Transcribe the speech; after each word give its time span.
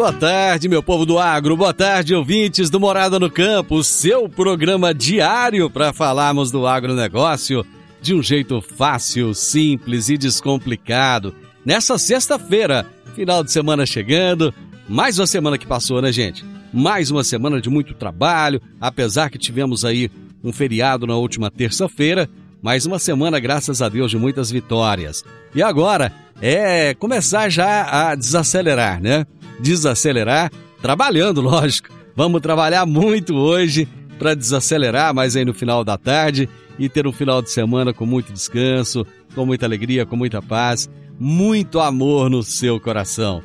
Boa 0.00 0.14
tarde, 0.14 0.66
meu 0.66 0.82
povo 0.82 1.04
do 1.04 1.18
agro. 1.18 1.54
Boa 1.58 1.74
tarde, 1.74 2.14
ouvintes 2.14 2.70
do 2.70 2.80
Morada 2.80 3.18
no 3.18 3.30
Campo, 3.30 3.84
seu 3.84 4.30
programa 4.30 4.94
diário 4.94 5.68
para 5.68 5.92
falarmos 5.92 6.50
do 6.50 6.66
agronegócio 6.66 7.66
de 8.00 8.14
um 8.14 8.22
jeito 8.22 8.62
fácil, 8.62 9.34
simples 9.34 10.08
e 10.08 10.16
descomplicado. 10.16 11.34
Nessa 11.66 11.98
sexta-feira, 11.98 12.86
final 13.14 13.44
de 13.44 13.52
semana 13.52 13.84
chegando, 13.84 14.54
mais 14.88 15.18
uma 15.18 15.26
semana 15.26 15.58
que 15.58 15.66
passou, 15.66 16.00
né, 16.00 16.10
gente? 16.10 16.46
Mais 16.72 17.10
uma 17.10 17.22
semana 17.22 17.60
de 17.60 17.68
muito 17.68 17.92
trabalho, 17.92 18.58
apesar 18.80 19.28
que 19.28 19.36
tivemos 19.36 19.84
aí 19.84 20.10
um 20.42 20.50
feriado 20.50 21.06
na 21.06 21.16
última 21.16 21.50
terça-feira, 21.50 22.26
mais 22.62 22.86
uma 22.86 22.98
semana, 22.98 23.38
graças 23.38 23.82
a 23.82 23.88
Deus, 23.90 24.10
de 24.10 24.16
muitas 24.16 24.50
vitórias. 24.50 25.22
E 25.54 25.62
agora 25.62 26.10
é 26.40 26.94
começar 26.94 27.50
já 27.50 27.82
a 28.10 28.14
desacelerar, 28.14 28.98
né? 28.98 29.26
Desacelerar, 29.60 30.50
trabalhando, 30.80 31.40
lógico. 31.40 31.88
Vamos 32.14 32.40
trabalhar 32.40 32.86
muito 32.86 33.34
hoje 33.36 33.88
para 34.18 34.34
desacelerar, 34.34 35.14
mas 35.14 35.36
aí 35.36 35.44
no 35.44 35.54
final 35.54 35.84
da 35.84 35.96
tarde 35.96 36.48
e 36.78 36.88
ter 36.88 37.06
um 37.06 37.12
final 37.12 37.40
de 37.40 37.50
semana 37.50 37.92
com 37.92 38.04
muito 38.04 38.32
descanso, 38.32 39.06
com 39.34 39.46
muita 39.46 39.66
alegria, 39.66 40.04
com 40.04 40.16
muita 40.16 40.42
paz, 40.42 40.88
muito 41.18 41.80
amor 41.80 42.30
no 42.30 42.42
seu 42.42 42.80
coração. 42.80 43.42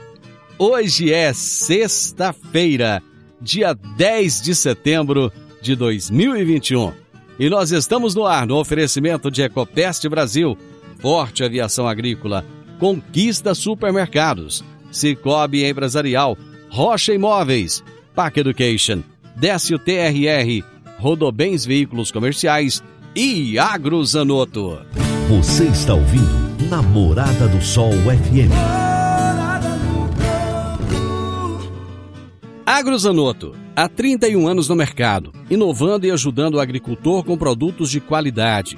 Hoje 0.58 1.12
é 1.12 1.34
sexta-feira, 1.34 3.04
dia 3.42 3.74
10 3.74 4.42
de 4.42 4.56
setembro 4.56 5.32
de 5.62 5.76
2021. 5.76 6.94
E 7.38 7.50
nós 7.50 7.72
estamos 7.72 8.16
no 8.16 8.26
ar 8.26 8.48
no 8.48 8.58
oferecimento 8.58 9.30
de 9.30 9.42
Ecopest 9.42 10.08
Brasil, 10.08 10.58
Forte 11.00 11.44
Aviação 11.44 11.88
Agrícola, 11.88 12.46
Conquista 12.80 13.54
Supermercados, 13.54 14.64
Cicobi 14.96 15.66
Empresarial, 15.66 16.38
Rocha 16.70 17.14
Imóveis, 17.14 17.84
Pac 18.16 18.40
Education, 18.40 19.04
Décio 19.36 19.78
TRR, 19.78 20.64
Rodobens 20.98 21.66
Veículos 21.66 22.12
Comerciais 22.12 22.82
e 23.14 23.60
Agrozanoto. 23.60 24.80
Você 25.28 25.66
está 25.66 25.94
ouvindo 25.94 26.46
Namorada 26.70 27.48
do 27.48 27.62
Sol 27.62 27.92
FM. 27.92 28.52
Agrozanoto, 32.66 33.54
há 33.76 33.90
31 33.90 34.48
anos 34.48 34.70
no 34.70 34.76
mercado, 34.76 35.34
inovando 35.50 36.06
e 36.06 36.12
ajudando 36.12 36.56
o 36.56 36.60
agricultor 36.60 37.24
com 37.24 37.38
produtos 37.38 37.92
de 37.92 38.00
qualidade, 38.00 38.78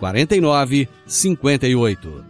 4958. 0.00 2.24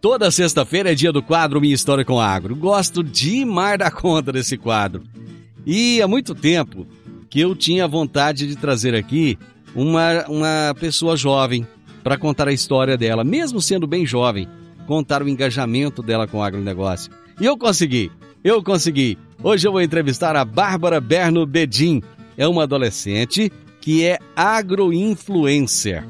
Toda 0.00 0.30
sexta-feira 0.30 0.92
é 0.92 0.94
dia 0.94 1.10
do 1.10 1.22
quadro 1.22 1.60
Minha 1.60 1.74
História 1.74 2.04
com 2.04 2.20
Agro. 2.20 2.54
Gosto 2.54 3.02
demais 3.02 3.78
da 3.78 3.90
conta 3.90 4.30
desse 4.32 4.56
quadro. 4.56 5.02
E 5.66 6.00
há 6.00 6.06
muito 6.06 6.32
tempo 6.34 6.86
que 7.28 7.40
eu 7.40 7.56
tinha 7.56 7.88
vontade 7.88 8.46
de 8.46 8.54
trazer 8.54 8.94
aqui 8.94 9.36
uma, 9.74 10.24
uma 10.28 10.74
pessoa 10.78 11.16
jovem 11.16 11.66
para 12.02 12.16
contar 12.16 12.48
a 12.48 12.52
história 12.52 12.96
dela, 12.96 13.24
mesmo 13.24 13.60
sendo 13.60 13.86
bem 13.86 14.06
jovem, 14.06 14.48
contar 14.86 15.22
o 15.22 15.28
engajamento 15.28 16.02
dela 16.02 16.28
com 16.28 16.38
o 16.38 16.42
agronegócio. 16.42 17.10
E 17.40 17.46
eu 17.46 17.58
consegui, 17.58 18.12
eu 18.44 18.62
consegui. 18.62 19.18
Hoje 19.42 19.66
eu 19.66 19.72
vou 19.72 19.82
entrevistar 19.82 20.36
a 20.36 20.44
Bárbara 20.44 21.00
Berno 21.00 21.44
Bedin. 21.46 22.02
É 22.36 22.46
uma 22.46 22.64
adolescente 22.64 23.50
que 23.84 24.02
é 24.02 24.18
agroinfluencer. 24.34 26.08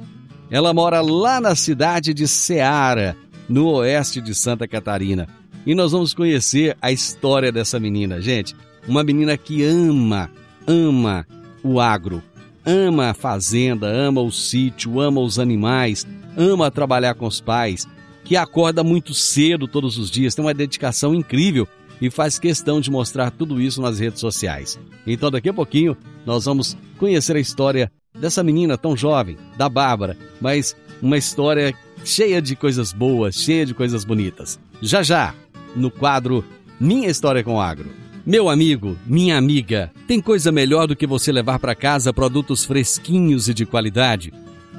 Ela 0.48 0.72
mora 0.72 1.00
lá 1.00 1.40
na 1.40 1.56
cidade 1.56 2.14
de 2.14 2.28
Ceará, 2.28 3.16
no 3.48 3.66
oeste 3.66 4.20
de 4.20 4.32
Santa 4.32 4.68
Catarina. 4.68 5.26
E 5.66 5.74
nós 5.74 5.90
vamos 5.90 6.14
conhecer 6.14 6.76
a 6.80 6.92
história 6.92 7.50
dessa 7.50 7.80
menina, 7.80 8.20
gente. 8.20 8.54
Uma 8.86 9.02
menina 9.02 9.36
que 9.36 9.64
ama, 9.64 10.30
ama 10.64 11.26
o 11.64 11.80
agro, 11.80 12.22
ama 12.64 13.10
a 13.10 13.14
fazenda, 13.14 13.88
ama 13.88 14.20
o 14.20 14.30
sítio, 14.30 15.00
ama 15.00 15.20
os 15.20 15.40
animais, 15.40 16.06
ama 16.36 16.70
trabalhar 16.70 17.16
com 17.16 17.26
os 17.26 17.40
pais, 17.40 17.88
que 18.22 18.36
acorda 18.36 18.84
muito 18.84 19.12
cedo 19.12 19.66
todos 19.66 19.98
os 19.98 20.12
dias, 20.12 20.32
tem 20.32 20.44
uma 20.44 20.54
dedicação 20.54 21.12
incrível 21.12 21.66
e 22.04 22.10
faz 22.10 22.38
questão 22.38 22.82
de 22.82 22.90
mostrar 22.90 23.30
tudo 23.30 23.58
isso 23.58 23.80
nas 23.80 23.98
redes 23.98 24.20
sociais. 24.20 24.78
Então, 25.06 25.30
daqui 25.30 25.48
a 25.48 25.54
pouquinho, 25.54 25.96
nós 26.26 26.44
vamos 26.44 26.76
conhecer 26.98 27.34
a 27.34 27.40
história 27.40 27.90
dessa 28.20 28.42
menina 28.42 28.76
tão 28.76 28.94
jovem, 28.94 29.38
da 29.56 29.70
Bárbara, 29.70 30.14
mas 30.38 30.76
uma 31.00 31.16
história 31.16 31.74
cheia 32.04 32.42
de 32.42 32.54
coisas 32.54 32.92
boas, 32.92 33.36
cheia 33.36 33.64
de 33.64 33.72
coisas 33.72 34.04
bonitas. 34.04 34.60
Já 34.82 35.02
já, 35.02 35.34
no 35.74 35.90
quadro 35.90 36.44
Minha 36.78 37.08
História 37.08 37.42
com 37.42 37.58
Agro. 37.58 37.88
Meu 38.26 38.50
amigo, 38.50 38.98
minha 39.06 39.38
amiga, 39.38 39.90
tem 40.06 40.20
coisa 40.20 40.52
melhor 40.52 40.86
do 40.86 40.94
que 40.94 41.06
você 41.06 41.32
levar 41.32 41.58
para 41.58 41.74
casa 41.74 42.12
produtos 42.12 42.66
fresquinhos 42.66 43.48
e 43.48 43.54
de 43.54 43.64
qualidade? 43.64 44.30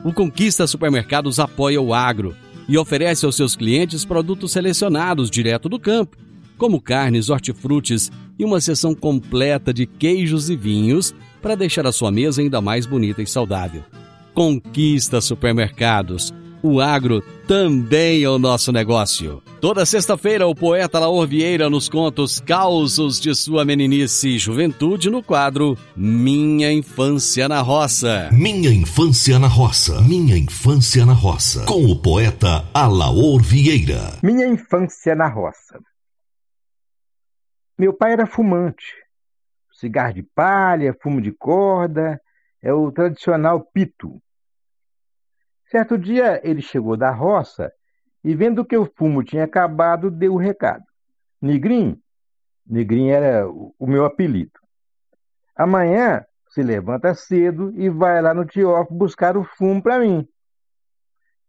O 0.04 0.14
Conquista 0.14 0.68
Supermercados 0.68 1.40
apoia 1.40 1.82
o 1.82 1.92
agro 1.92 2.36
e 2.70 2.78
oferece 2.78 3.26
aos 3.26 3.36
seus 3.36 3.56
clientes 3.56 4.06
produtos 4.06 4.52
selecionados 4.52 5.32
direto 5.32 5.68
do 5.68 5.80
campo, 5.80 6.18
como 6.58 6.82
carnes, 6.82 7.30
hortifrutis 7.30 8.12
e 8.38 8.46
uma 8.46 8.60
seção 8.60 8.94
completa 8.94 9.74
de 9.74 9.86
queijos 9.86 10.50
e 10.50 10.56
vinhos 10.56 11.14
para 11.42 11.56
deixar 11.56 11.86
a 11.86 11.92
sua 11.92 12.12
mesa 12.12 12.42
ainda 12.42 12.62
mais 12.62 12.86
bonita 12.86 13.22
e 13.22 13.28
saudável. 13.28 13.84
Conquista 14.34 15.22
Supermercados 15.22 16.34
o 16.66 16.82
agro 16.82 17.24
também 17.48 18.24
é 18.24 18.30
o 18.30 18.40
nosso 18.40 18.72
negócio. 18.72 19.40
Toda 19.62 19.86
sexta-feira, 19.86 20.48
o 20.48 20.56
poeta 20.56 20.98
Laor 20.98 21.28
Vieira 21.28 21.70
nos 21.70 21.88
conta 21.88 22.24
os 22.24 22.40
causos 22.40 23.20
de 23.20 23.36
sua 23.36 23.64
meninice 23.64 24.30
e 24.30 24.40
juventude 24.40 25.12
no 25.12 25.22
quadro 25.22 25.78
Minha 25.96 26.74
Infância 26.74 27.48
na 27.48 27.62
Roça. 27.62 28.30
Minha 28.32 28.72
infância 28.72 29.38
na 29.38 29.48
roça. 29.48 30.02
Minha 30.02 30.36
infância 30.36 31.06
na 31.06 31.14
roça. 31.14 31.66
Com 31.66 31.86
o 31.86 31.96
poeta 31.96 32.66
Alaor 32.74 33.44
Vieira. 33.44 34.18
Minha 34.24 34.48
infância 34.48 35.14
na 35.14 35.28
roça. 35.28 35.80
Meu 37.78 37.94
pai 37.94 38.14
era 38.14 38.26
fumante. 38.26 38.96
Cigarro 39.74 40.14
de 40.14 40.24
palha, 40.24 40.96
fumo 41.02 41.22
de 41.22 41.34
corda, 41.34 42.22
é 42.62 42.72
o 42.72 42.90
tradicional 42.90 43.62
pito. 43.62 44.22
Certo 45.66 45.98
dia 45.98 46.40
ele 46.48 46.62
chegou 46.62 46.96
da 46.96 47.12
roça 47.12 47.70
e, 48.24 48.34
vendo 48.34 48.64
que 48.64 48.78
o 48.78 48.90
fumo 48.96 49.24
tinha 49.24 49.44
acabado, 49.44 50.10
deu 50.10 50.36
o 50.36 50.38
recado. 50.38 50.86
Negrinho, 51.42 52.00
Negrinho 52.66 53.14
era 53.14 53.46
o 53.48 53.86
meu 53.86 54.06
apelido. 54.06 54.60
Amanhã 55.54 56.26
se 56.48 56.64
levanta 56.64 57.14
cedo 57.14 57.74
e 57.76 57.90
vai 57.90 58.22
lá 58.22 58.34
no 58.34 58.46
Tiof 58.46 58.88
buscar 58.90 59.36
o 59.36 59.44
fumo 59.44 59.84
para 59.84 60.00
mim. 60.00 60.26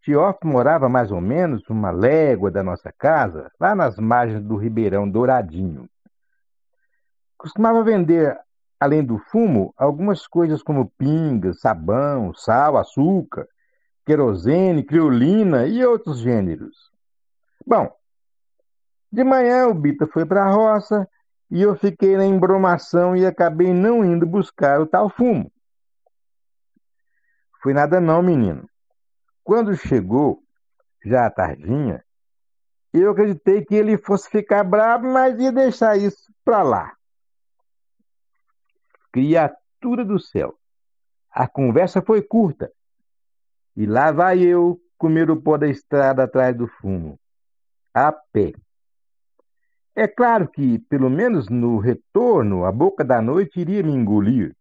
Tiof 0.03 0.39
morava 0.45 0.89
mais 0.89 1.13
ou 1.13 1.21
menos 1.21 1.69
uma 1.69 1.93
légua 1.93 2.51
da 2.51 2.65
nossa 2.65 2.93
casa, 2.93 3.51
lá 3.61 3.77
nas 3.77 3.97
margens 3.97 4.43
do 4.43 4.57
Ribeirão 4.57 5.09
Douradinho. 5.09 5.89
Costumava 7.37 7.85
vender, 7.85 8.39
além 8.81 9.05
do 9.05 9.19
fumo, 9.19 9.75
algumas 9.77 10.27
coisas 10.27 10.63
como 10.63 10.91
pingas, 10.99 11.61
sabão, 11.61 12.33
sal, 12.35 12.77
açúcar, 12.77 13.47
querosene, 14.05 14.85
criolina 14.85 15.67
e 15.67 15.85
outros 15.85 16.19
gêneros. 16.19 16.91
Bom, 17.67 17.91
de 19.11 19.25
manhã 19.25 19.67
o 19.67 19.75
Bita 19.75 20.07
foi 20.07 20.25
para 20.25 20.45
a 20.45 20.51
roça 20.51 21.09
e 21.51 21.63
eu 21.63 21.77
fiquei 21.77 22.17
na 22.17 22.25
embromação 22.25 23.17
e 23.17 23.27
acabei 23.27 23.73
não 23.73 24.05
indo 24.05 24.27
buscar 24.27 24.81
o 24.81 24.87
tal 24.87 25.11
fumo. 25.11 25.51
Foi 27.63 27.73
nada 27.73 28.01
não, 28.01 28.23
menino. 28.23 28.69
Quando 29.43 29.77
chegou, 29.77 30.43
já 31.05 31.27
à 31.27 31.31
tardinha, 31.31 32.05
eu 32.93 33.11
acreditei 33.11 33.65
que 33.65 33.75
ele 33.75 33.99
fosse 33.99 34.29
ficar 34.31 34.65
bravo, 34.65 35.07
mas 35.07 35.39
ia 35.39 35.53
deixar 35.53 35.97
isso 35.97 36.33
para 36.45 36.63
lá. 36.63 36.96
Criatura 39.13 40.05
do 40.05 40.19
céu. 40.19 40.55
A 41.31 41.47
conversa 41.47 42.01
foi 42.01 42.23
curta 42.23 42.71
e 43.77 43.85
lá 43.87 44.11
vai 44.11 44.41
eu 44.41 44.81
comer 44.97 45.31
o 45.31 45.41
pó 45.41 45.59
da 45.59 45.69
estrada 45.69 46.25
atrás 46.25 46.57
do 46.57 46.67
fumo, 46.67 47.19
a 47.93 48.11
pé. 48.11 48.53
É 49.95 50.07
claro 50.07 50.49
que, 50.49 50.79
pelo 50.79 51.11
menos 51.11 51.49
no 51.49 51.79
retorno, 51.79 52.65
a 52.65 52.73
boca 52.73 53.05
da 53.05 53.21
noite 53.21 53.61
iria 53.61 53.83
me 53.83 53.93
engolir 53.93 54.55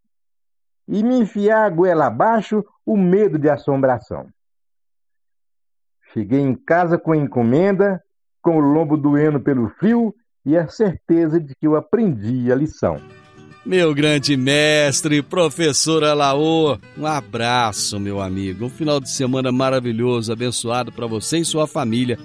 e 0.88 1.04
me 1.04 1.18
enfiar 1.18 1.66
a 1.66 1.70
goela 1.70 2.08
abaixo 2.08 2.64
o 2.86 2.96
medo 2.98 3.40
de 3.40 3.50
assombração. 3.50 4.30
Cheguei 6.14 6.40
em 6.40 6.56
casa 6.56 6.98
com 6.98 7.12
a 7.12 7.18
encomenda, 7.18 8.02
com 8.42 8.58
o 8.58 8.62
lombo 8.62 8.96
doendo 8.96 9.40
pelo 9.40 9.70
frio 9.70 10.14
e 10.46 10.58
a 10.58 10.68
certeza 10.68 11.40
de 11.40 11.56
que 11.56 11.68
eu 11.68 11.76
aprendi 11.76 12.52
a 12.52 12.56
lição. 12.56 12.98
Meu 13.66 13.96
grande 13.96 14.38
mestre, 14.38 15.24
professor 15.24 16.04
Alaô, 16.04 16.78
um 16.96 17.08
abraço, 17.08 18.00
meu 18.00 18.22
amigo. 18.22 18.66
Um 18.66 18.70
final 18.70 19.00
de 19.00 19.10
semana 19.10 19.52
maravilhoso, 19.52 20.32
abençoado 20.32 20.92
para 20.92 21.08
você 21.08 21.40
e 21.40 21.46
sua 21.46 21.66
família. 21.66 22.20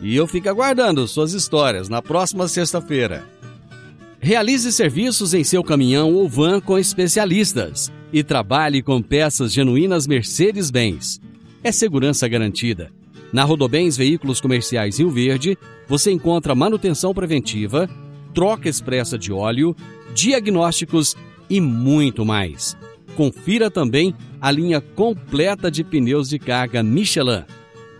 E 0.00 0.16
eu 0.16 0.26
fico 0.26 0.48
aguardando 0.48 1.06
suas 1.06 1.34
histórias 1.34 1.90
na 1.90 2.00
próxima 2.00 2.48
sexta-feira. 2.48 3.26
Realize 4.18 4.72
serviços 4.72 5.34
em 5.34 5.44
seu 5.44 5.62
caminhão 5.62 6.14
ou 6.14 6.26
van 6.26 6.62
com 6.62 6.78
especialistas 6.78 7.92
e 8.10 8.24
trabalhe 8.24 8.82
com 8.82 9.02
peças 9.02 9.52
genuínas 9.52 10.06
Mercedes-Benz. 10.06 11.20
É 11.62 11.70
segurança 11.70 12.26
garantida. 12.26 12.90
Na 13.34 13.44
Rodobens 13.44 13.98
Veículos 13.98 14.40
Comerciais 14.40 14.98
Rio 14.98 15.10
Verde, 15.10 15.58
você 15.86 16.10
encontra 16.10 16.54
manutenção 16.54 17.12
preventiva, 17.12 17.86
troca 18.32 18.66
expressa 18.66 19.18
de 19.18 19.30
óleo, 19.30 19.76
diagnósticos 20.16 21.14
e 21.48 21.60
muito 21.60 22.24
mais. 22.24 22.74
Confira 23.14 23.70
também 23.70 24.14
a 24.40 24.50
linha 24.50 24.80
completa 24.80 25.70
de 25.70 25.84
pneus 25.84 26.28
de 26.28 26.38
carga 26.38 26.82
Michelin. 26.82 27.44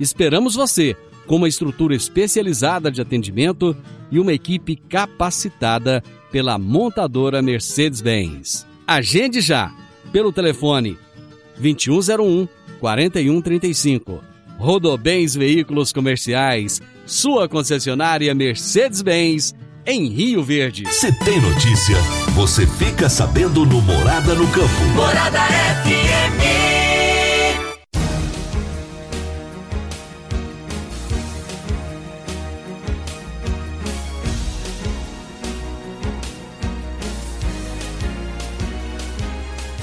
Esperamos 0.00 0.54
você 0.54 0.96
com 1.26 1.36
uma 1.36 1.48
estrutura 1.48 1.94
especializada 1.94 2.90
de 2.90 3.02
atendimento 3.02 3.76
e 4.10 4.18
uma 4.18 4.32
equipe 4.32 4.76
capacitada 4.76 6.02
pela 6.32 6.58
montadora 6.58 7.42
Mercedes-Benz. 7.42 8.66
Agende 8.86 9.40
já 9.40 9.74
pelo 10.10 10.32
telefone 10.32 10.96
2101 11.58 12.48
4135. 12.80 14.22
Rodobens 14.58 15.34
Veículos 15.34 15.92
Comerciais, 15.92 16.80
sua 17.04 17.48
concessionária 17.48 18.34
Mercedes-Benz 18.34 19.54
em 19.86 20.08
Rio 20.08 20.42
Verde. 20.42 20.84
Se 20.92 21.12
tem 21.24 21.40
notícia, 21.40 21.96
você 22.34 22.66
fica 22.66 23.08
sabendo 23.08 23.64
no 23.64 23.80
Morada 23.80 24.34
no 24.34 24.46
Campo. 24.48 24.84
Morada 24.94 25.38
FM. 25.38 26.46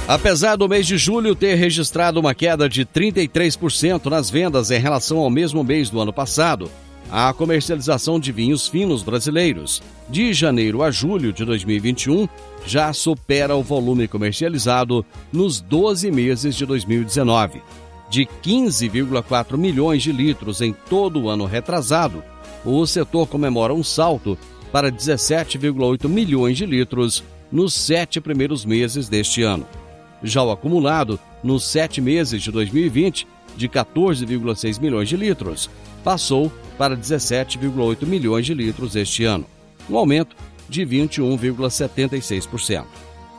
Apesar 0.06 0.58
do 0.58 0.68
mês 0.68 0.86
de 0.86 0.98
julho 0.98 1.34
ter 1.34 1.56
registrado 1.56 2.20
uma 2.20 2.36
queda 2.36 2.68
de 2.68 2.86
33% 2.86 4.08
nas 4.08 4.30
vendas 4.30 4.70
em 4.70 4.78
relação 4.78 5.18
ao 5.20 5.30
mesmo 5.30 5.64
mês 5.64 5.90
do 5.90 6.00
ano 6.00 6.12
passado, 6.12 6.70
a 7.15 7.31
comercialização 7.31 8.19
de 8.19 8.31
vinhos 8.31 8.68
finos 8.68 9.04
brasileiros, 9.04 9.83
de 10.10 10.33
janeiro 10.33 10.81
a 10.81 10.89
julho 10.89 11.31
de 11.31 11.45
2021, 11.45 12.27
já 12.65 12.92
supera 12.92 13.56
o 13.56 13.62
volume 13.62 14.07
comercializado 14.07 15.06
nos 15.31 15.62
12 15.62 16.10
meses 16.10 16.56
de 16.56 16.65
2019. 16.65 17.62
De 18.10 18.25
15,4 18.44 19.56
milhões 19.57 20.01
de 20.01 20.12
litros 20.12 20.60
em 20.60 20.74
todo 20.89 21.21
o 21.21 21.30
ano 21.30 21.45
retrasado, 21.45 22.24
o 22.65 22.83
setor 22.88 23.27
comemora 23.27 23.75
um 23.75 23.83
salto 23.83 24.36
para 24.71 24.92
17,8 24.92 26.10
milhões 26.10 26.57
de 26.57 26.65
litros 26.65 27.24
nos 27.51 27.75
sete 27.75 28.19
primeiros 28.19 28.65
meses 28.65 29.07
deste 29.07 29.44
ano. 29.44 29.68
Já 30.24 30.42
o 30.42 30.50
acumulado, 30.50 31.19
nos 31.44 31.63
sete 31.63 32.01
meses 32.01 32.42
de 32.42 32.50
2020, 32.50 33.27
de 33.55 33.70
14,6 33.70 34.82
milhões 34.82 35.08
de 35.08 35.15
litros, 35.15 35.70
passou 36.03 36.51
para 36.77 36.98
17,8 36.98 38.05
milhões 38.05 38.45
de 38.45 38.53
litros 38.53 38.95
este 38.95 39.25
ano, 39.25 39.45
um 39.89 39.98
aumento 39.98 40.36
de 40.67 40.86
21,76%. 40.86 42.86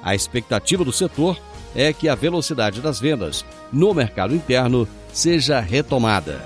A 0.02 0.14
expectativa 0.14 0.84
do 0.84 0.92
setor 0.92 1.38
é 1.74 1.92
que 1.92 2.08
a 2.08 2.14
velocidade 2.14 2.80
das 2.80 3.00
vendas 3.00 3.44
no 3.72 3.92
mercado 3.92 4.34
interno 4.34 4.86
seja 5.12 5.60
retomada. 5.60 6.44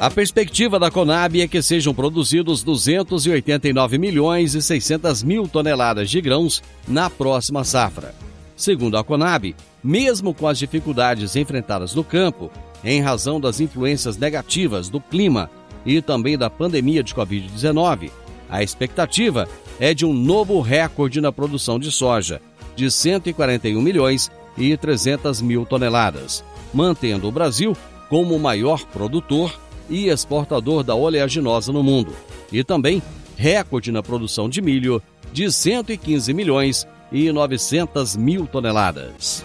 A 0.00 0.10
perspectiva 0.10 0.78
da 0.78 0.90
Conab 0.90 1.40
é 1.40 1.48
que 1.48 1.60
sejam 1.60 1.92
produzidos 1.92 2.62
289 2.62 3.98
milhões 3.98 4.54
e 4.54 4.62
600 4.62 5.24
mil 5.24 5.48
toneladas 5.48 6.08
de 6.08 6.20
grãos 6.20 6.62
na 6.86 7.10
próxima 7.10 7.64
safra. 7.64 8.14
Segundo 8.58 8.98
a 8.98 9.04
Conab, 9.04 9.54
mesmo 9.84 10.34
com 10.34 10.48
as 10.48 10.58
dificuldades 10.58 11.36
enfrentadas 11.36 11.94
no 11.94 12.02
campo, 12.02 12.50
em 12.82 13.00
razão 13.00 13.40
das 13.40 13.60
influências 13.60 14.16
negativas 14.16 14.88
do 14.88 15.00
clima 15.00 15.48
e 15.86 16.02
também 16.02 16.36
da 16.36 16.50
pandemia 16.50 17.04
de 17.04 17.14
Covid-19. 17.14 18.10
A 18.50 18.60
expectativa 18.60 19.48
é 19.78 19.94
de 19.94 20.04
um 20.04 20.12
novo 20.12 20.60
recorde 20.60 21.20
na 21.20 21.30
produção 21.30 21.78
de 21.78 21.92
soja, 21.92 22.42
de 22.74 22.90
141 22.90 23.80
milhões 23.80 24.28
e 24.56 24.76
300 24.76 25.40
mil 25.40 25.64
toneladas, 25.64 26.42
mantendo 26.74 27.28
o 27.28 27.32
Brasil 27.32 27.76
como 28.08 28.34
o 28.34 28.40
maior 28.40 28.84
produtor 28.86 29.56
e 29.88 30.08
exportador 30.08 30.82
da 30.82 30.96
oleaginosa 30.96 31.72
no 31.72 31.84
mundo, 31.84 32.12
e 32.50 32.64
também 32.64 33.00
recorde 33.36 33.92
na 33.92 34.02
produção 34.02 34.48
de 34.48 34.60
milho, 34.60 35.00
de 35.32 35.52
115 35.52 36.34
milhões 36.34 36.88
e 37.10 37.30
900 37.32 38.16
mil 38.16 38.46
toneladas. 38.46 39.44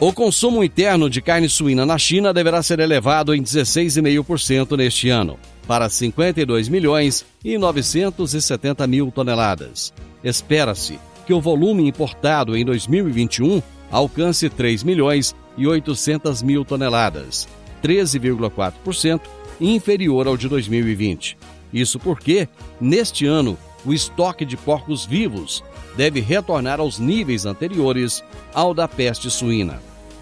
O 0.00 0.12
consumo 0.12 0.64
interno 0.64 1.08
de 1.08 1.22
carne 1.22 1.48
suína 1.48 1.86
na 1.86 1.96
China 1.96 2.34
deverá 2.34 2.60
ser 2.60 2.80
elevado 2.80 3.32
em 3.32 3.40
16,5% 3.40 4.76
neste 4.76 5.08
ano, 5.08 5.38
para 5.66 5.88
52 5.88 6.68
milhões 6.68 7.24
e 7.44 7.56
970 7.56 8.84
mil 8.88 9.12
toneladas. 9.12 9.92
Espera-se 10.24 10.98
que 11.24 11.32
o 11.32 11.40
volume 11.40 11.86
importado 11.86 12.56
em 12.56 12.64
2021 12.64 13.62
alcance 13.92 14.48
3 14.48 14.82
milhões 14.82 15.36
e 15.56 15.68
800 15.68 16.42
mil 16.42 16.64
toneladas, 16.64 17.46
13,4% 17.80 19.20
inferior 19.60 20.26
ao 20.26 20.36
de 20.36 20.48
2020. 20.48 21.36
Isso 21.72 21.98
porque, 21.98 22.48
neste 22.80 23.24
ano, 23.24 23.56
o 23.84 23.92
estoque 23.92 24.44
de 24.44 24.56
porcos 24.56 25.04
vivos 25.04 25.62
deve 25.96 26.20
retornar 26.20 26.80
aos 26.80 26.98
níveis 26.98 27.46
anteriores 27.46 28.22
ao 28.54 28.72
da 28.72 28.86
peste 28.86 29.30
suína. 29.30 29.80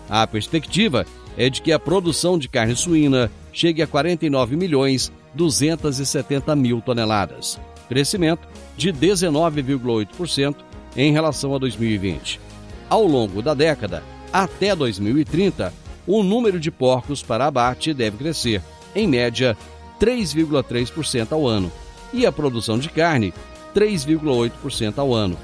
A 0.08 0.26
perspectiva 0.26 1.06
é 1.36 1.48
de 1.48 1.62
que 1.62 1.72
a 1.72 1.78
produção 1.78 2.38
de 2.38 2.48
carne 2.48 2.74
suína 2.74 3.30
chegue 3.52 3.82
a 3.82 3.86
49 3.86 4.56
milhões 4.56 5.12
270 5.34 6.56
mil 6.56 6.80
toneladas, 6.80 7.60
crescimento 7.88 8.48
de 8.76 8.92
19,8% 8.92 10.56
em 10.96 11.12
relação 11.12 11.54
a 11.54 11.58
2020. 11.58 12.40
Ao 12.88 13.06
longo 13.06 13.40
da 13.40 13.54
década, 13.54 14.02
até 14.32 14.74
2030, 14.74 15.72
o 16.06 16.22
número 16.22 16.58
de 16.58 16.70
porcos 16.70 17.22
para 17.22 17.46
abate 17.46 17.94
deve 17.94 18.16
crescer, 18.16 18.62
em 18.94 19.06
média, 19.06 19.56
3,3% 20.00 21.32
ao 21.32 21.46
ano, 21.46 21.70
e 22.12 22.26
a 22.26 22.32
produção 22.32 22.78
de 22.78 22.88
carne, 22.88 23.32
3,8% 23.74 24.98
ao 24.98 25.14
ano, 25.14 25.36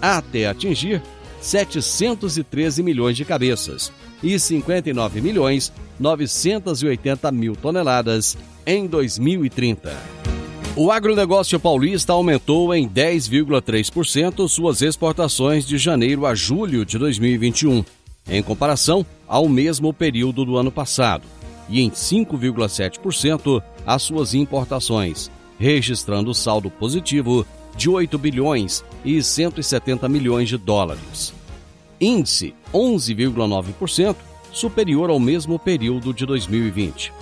até 0.00 0.46
atingir 0.46 1.02
713 1.40 2.82
milhões 2.82 3.16
de 3.16 3.24
cabeças 3.24 3.92
e 4.22 4.38
59 4.38 5.20
milhões 5.20 5.72
980 6.00 7.30
mil 7.30 7.54
toneladas 7.54 8.36
em 8.66 8.86
2030. 8.86 10.24
O 10.76 10.90
agronegócio 10.90 11.60
paulista 11.60 12.12
aumentou 12.12 12.74
em 12.74 12.88
10,3% 12.88 14.48
suas 14.48 14.82
exportações 14.82 15.64
de 15.64 15.78
janeiro 15.78 16.26
a 16.26 16.34
julho 16.34 16.84
de 16.84 16.98
2021, 16.98 17.84
em 18.28 18.42
comparação 18.42 19.06
ao 19.28 19.48
mesmo 19.48 19.92
período 19.92 20.44
do 20.44 20.56
ano 20.56 20.72
passado, 20.72 21.22
e 21.68 21.80
em 21.80 21.90
5,7% 21.90 23.62
as 23.86 24.02
suas 24.02 24.34
importações, 24.34 25.30
registrando 25.58 26.34
saldo 26.34 26.70
positivo 26.70 27.46
de 27.76 27.90
8 27.90 28.16
bilhões 28.18 28.84
e 29.04 29.22
170 29.22 30.08
milhões 30.08 30.48
de 30.48 30.56
dólares. 30.56 31.32
Índice 32.00 32.54
11,9%, 32.72 34.16
superior 34.52 35.10
ao 35.10 35.18
mesmo 35.18 35.58
período 35.58 36.12
de 36.12 36.24
2020. 36.24 37.12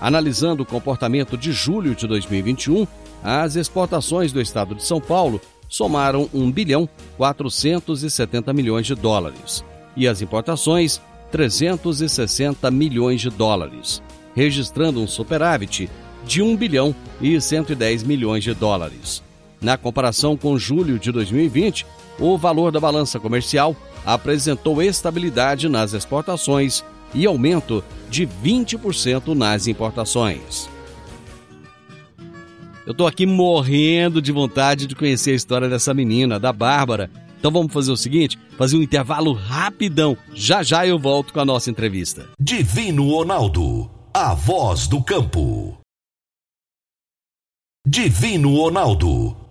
Analisando 0.00 0.62
o 0.62 0.66
comportamento 0.66 1.36
de 1.36 1.52
julho 1.52 1.94
de 1.94 2.06
2021, 2.06 2.86
as 3.22 3.56
exportações 3.56 4.32
do 4.32 4.40
estado 4.40 4.74
de 4.74 4.84
São 4.84 5.00
Paulo 5.00 5.40
somaram 5.68 6.28
1 6.32 6.52
bilhão 6.52 6.88
470 7.16 8.52
milhões 8.52 8.86
de 8.86 8.94
dólares 8.94 9.64
e 9.96 10.06
as 10.06 10.20
importações 10.20 11.00
360 11.30 12.70
milhões 12.70 13.20
de 13.20 13.30
dólares, 13.30 14.02
registrando 14.34 15.00
um 15.00 15.06
superávit 15.06 15.90
de 16.26 16.42
1 16.42 16.56
bilhão 16.56 16.94
e 17.20 17.40
110 17.40 18.02
milhões 18.02 18.44
de 18.44 18.54
dólares. 18.54 19.22
Na 19.64 19.78
comparação 19.78 20.36
com 20.36 20.58
julho 20.58 20.98
de 20.98 21.10
2020, 21.10 21.86
o 22.20 22.36
valor 22.36 22.70
da 22.70 22.78
balança 22.78 23.18
comercial 23.18 23.74
apresentou 24.04 24.82
estabilidade 24.82 25.70
nas 25.70 25.94
exportações 25.94 26.84
e 27.14 27.24
aumento 27.24 27.82
de 28.10 28.26
20% 28.26 29.34
nas 29.34 29.66
importações. 29.66 30.68
Eu 32.84 32.92
estou 32.92 33.06
aqui 33.06 33.24
morrendo 33.24 34.20
de 34.20 34.30
vontade 34.32 34.86
de 34.86 34.94
conhecer 34.94 35.30
a 35.30 35.36
história 35.36 35.66
dessa 35.66 35.94
menina, 35.94 36.38
da 36.38 36.52
Bárbara. 36.52 37.10
Então 37.38 37.50
vamos 37.50 37.72
fazer 37.72 37.90
o 37.90 37.96
seguinte, 37.96 38.38
fazer 38.58 38.76
um 38.76 38.82
intervalo 38.82 39.32
rapidão. 39.32 40.14
Já 40.34 40.62
já 40.62 40.86
eu 40.86 40.98
volto 40.98 41.32
com 41.32 41.40
a 41.40 41.44
nossa 41.46 41.70
entrevista. 41.70 42.28
Divino 42.38 43.08
Ronaldo, 43.08 43.90
a 44.12 44.34
voz 44.34 44.86
do 44.86 45.02
campo. 45.02 45.78
Divino 47.86 48.56
Ronaldo, 48.56 49.43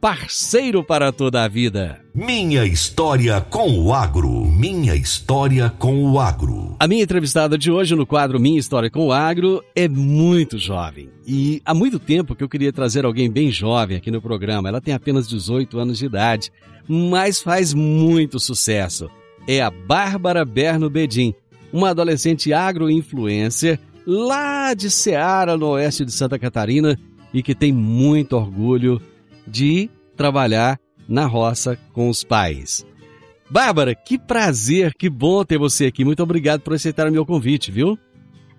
parceiro 0.00 0.82
para 0.82 1.12
toda 1.12 1.44
a 1.44 1.48
vida. 1.48 2.00
Minha 2.14 2.64
história 2.64 3.38
com 3.40 3.78
o 3.78 3.92
agro. 3.92 4.46
Minha 4.46 4.94
história 4.94 5.68
com 5.78 6.02
o 6.10 6.18
agro. 6.18 6.74
A 6.80 6.88
minha 6.88 7.02
entrevistada 7.02 7.58
de 7.58 7.70
hoje 7.70 7.94
no 7.94 8.06
quadro 8.06 8.40
Minha 8.40 8.58
História 8.58 8.90
com 8.90 9.06
o 9.06 9.12
Agro 9.12 9.62
é 9.76 9.86
muito 9.86 10.58
jovem. 10.58 11.10
E 11.26 11.60
há 11.66 11.74
muito 11.74 11.98
tempo 11.98 12.34
que 12.34 12.42
eu 12.42 12.48
queria 12.48 12.72
trazer 12.72 13.04
alguém 13.04 13.30
bem 13.30 13.50
jovem 13.50 13.98
aqui 13.98 14.10
no 14.10 14.22
programa. 14.22 14.70
Ela 14.70 14.80
tem 14.80 14.94
apenas 14.94 15.28
18 15.28 15.78
anos 15.78 15.98
de 15.98 16.06
idade, 16.06 16.50
mas 16.88 17.42
faz 17.42 17.74
muito 17.74 18.40
sucesso. 18.40 19.10
É 19.46 19.60
a 19.60 19.70
Bárbara 19.70 20.44
Berno 20.46 20.88
Bedin, 20.88 21.34
uma 21.70 21.90
adolescente 21.90 22.52
agro-influencer 22.54 23.78
lá 24.06 24.72
de 24.72 24.90
Ceará, 24.90 25.56
no 25.56 25.68
oeste 25.68 26.06
de 26.06 26.12
Santa 26.12 26.38
Catarina, 26.38 26.98
e 27.34 27.42
que 27.42 27.54
tem 27.54 27.72
muito 27.72 28.34
orgulho 28.34 29.00
de 29.50 29.90
trabalhar 30.16 30.78
na 31.08 31.26
roça 31.26 31.78
com 31.92 32.08
os 32.08 32.22
pais. 32.22 32.86
Bárbara, 33.50 33.94
que 33.94 34.16
prazer, 34.16 34.94
que 34.94 35.10
bom 35.10 35.44
ter 35.44 35.58
você 35.58 35.86
aqui. 35.86 36.04
Muito 36.04 36.22
obrigado 36.22 36.60
por 36.60 36.74
aceitar 36.74 37.08
o 37.08 37.12
meu 37.12 37.26
convite, 37.26 37.70
viu? 37.70 37.98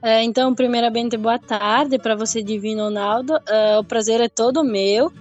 É, 0.04 0.22
então, 0.24 0.54
primeiramente, 0.54 1.16
boa 1.16 1.40
tarde 1.40 1.98
para 1.98 2.16
você, 2.16 2.44
Divino 2.44 2.84
Ronaldo. 2.84 3.34
É, 3.48 3.78
o 3.78 3.84
prazer 3.84 4.20
é 4.20 4.28
todo 4.28 4.64
meu. 4.64 5.12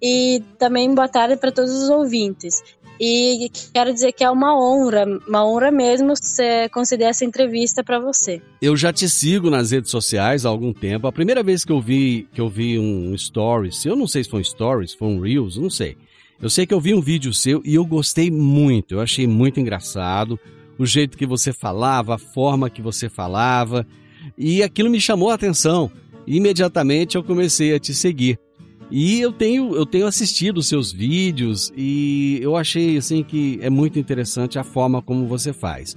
E 0.00 0.44
também 0.58 0.94
boa 0.94 1.08
tarde 1.08 1.36
para 1.36 1.50
todos 1.50 1.72
os 1.72 1.88
ouvintes. 1.88 2.62
E 3.00 3.50
quero 3.74 3.92
dizer 3.92 4.12
que 4.12 4.24
é 4.24 4.30
uma 4.30 4.58
honra, 4.58 5.04
uma 5.28 5.46
honra 5.46 5.70
mesmo 5.70 6.14
você 6.16 6.68
conceder 6.70 7.08
essa 7.08 7.24
entrevista 7.24 7.84
para 7.84 7.98
você. 7.98 8.40
Eu 8.60 8.76
já 8.76 8.92
te 8.92 9.08
sigo 9.08 9.50
nas 9.50 9.70
redes 9.70 9.90
sociais 9.90 10.46
há 10.46 10.48
algum 10.48 10.72
tempo. 10.72 11.06
A 11.06 11.12
primeira 11.12 11.42
vez 11.42 11.64
que 11.64 11.72
eu 11.72 11.80
vi 11.80 12.26
que 12.32 12.40
eu 12.40 12.48
vi 12.48 12.78
um 12.78 13.16
stories, 13.16 13.84
eu 13.84 13.94
não 13.94 14.06
sei 14.06 14.24
se 14.24 14.30
foi 14.30 14.40
um 14.40 14.44
stories, 14.44 14.94
foi 14.94 15.08
um 15.08 15.20
reels, 15.20 15.56
não 15.56 15.70
sei. 15.70 15.96
Eu 16.40 16.50
sei 16.50 16.66
que 16.66 16.74
eu 16.74 16.80
vi 16.80 16.94
um 16.94 17.00
vídeo 17.00 17.32
seu 17.32 17.62
e 17.64 17.74
eu 17.74 17.84
gostei 17.84 18.30
muito. 18.30 18.94
Eu 18.94 19.00
achei 19.00 19.26
muito 19.26 19.60
engraçado 19.60 20.38
o 20.78 20.84
jeito 20.84 21.16
que 21.16 21.26
você 21.26 21.52
falava, 21.52 22.14
a 22.14 22.18
forma 22.18 22.68
que 22.68 22.82
você 22.82 23.08
falava, 23.08 23.86
e 24.36 24.62
aquilo 24.62 24.90
me 24.90 25.00
chamou 25.00 25.30
a 25.30 25.34
atenção. 25.34 25.90
Imediatamente 26.26 27.16
eu 27.16 27.22
comecei 27.22 27.74
a 27.74 27.78
te 27.78 27.94
seguir. 27.94 28.38
E 28.90 29.20
eu 29.20 29.32
tenho, 29.32 29.74
eu 29.74 29.84
tenho 29.84 30.06
assistido 30.06 30.62
seus 30.62 30.92
vídeos 30.92 31.72
e 31.76 32.38
eu 32.40 32.56
achei 32.56 32.96
assim 32.96 33.22
que 33.22 33.58
é 33.60 33.68
muito 33.68 33.98
interessante 33.98 34.58
a 34.58 34.64
forma 34.64 35.02
como 35.02 35.26
você 35.26 35.52
faz. 35.52 35.96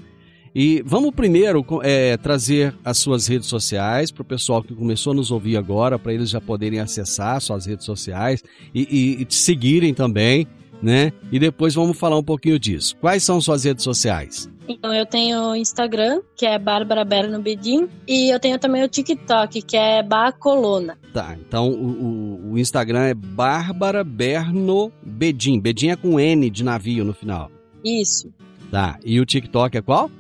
E 0.54 0.82
vamos 0.84 1.12
primeiro 1.12 1.64
é, 1.84 2.18
trazer 2.18 2.76
as 2.84 2.98
suas 2.98 3.28
redes 3.28 3.48
sociais 3.48 4.12
para 4.12 4.24
o 4.24 4.26
pessoal 4.26 4.64
que 4.64 4.74
começou 4.74 5.14
a 5.14 5.16
nos 5.16 5.30
ouvir 5.30 5.58
agora, 5.58 6.00
para 6.00 6.14
eles 6.14 6.30
já 6.30 6.42
poderem 6.42 6.80
acessar 6.80 7.40
suas 7.40 7.68
redes 7.68 7.86
sociais 7.86 8.44
e, 8.74 8.82
e, 8.90 9.22
e 9.22 9.26
te 9.26 9.36
seguirem 9.36 9.94
também, 9.94 10.48
né? 10.82 11.14
E 11.32 11.38
depois 11.38 11.76
vamos 11.76 11.98
falar 11.98 12.18
um 12.18 12.24
pouquinho 12.24 12.58
disso. 12.58 12.96
Quais 12.98 13.24
são 13.24 13.40
suas 13.40 13.64
redes 13.64 13.84
sociais? 13.84 14.50
Então, 14.70 14.94
eu 14.94 15.04
tenho 15.04 15.50
o 15.50 15.56
Instagram, 15.56 16.22
que 16.36 16.46
é 16.46 16.60
Bárbara 16.60 17.04
Berno 17.04 17.42
Bedin, 17.42 17.90
e 18.08 18.32
eu 18.32 18.40
tenho 18.40 18.60
também 18.60 18.84
o 18.84 18.88
TikTok, 18.88 19.64
que 19.64 19.76
é 19.76 20.04
Bacolona. 20.04 20.96
Tá, 21.12 21.36
então 21.36 21.70
o, 21.70 21.74
o, 21.74 22.52
o, 22.52 22.60
Instagram 22.60 23.02
é 23.06 23.14
Bárbara 23.16 24.04
Berno 24.04 24.92
Bedin. 25.02 25.60
Bedin 25.60 25.90
é 25.90 25.96
com 25.96 26.20
N 26.20 26.52
de 26.52 26.64
navio 26.64 27.04
no 27.04 27.16
final. 27.16 27.50
Isso. 27.84 28.32
Tá, 28.70 29.00
e 29.04 29.20
o 29.20 29.26
TikTok 29.26 29.76
é 29.76 29.82
qual? 29.82 30.12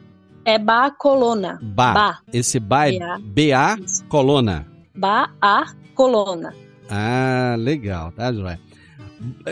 É 0.43 0.57
Bacolona. 0.57 1.59
Ba. 1.61 1.93
ba. 1.93 2.19
Esse 2.33 2.59
Ba 2.59 2.91
é 2.91 2.97
B-A 3.21 3.77
Colona. 4.07 4.65
Ba-A 4.95 5.75
Colona. 5.93 6.55
Ah, 6.89 7.55
legal, 7.55 8.11
tá, 8.13 8.33
Joé? 8.33 8.57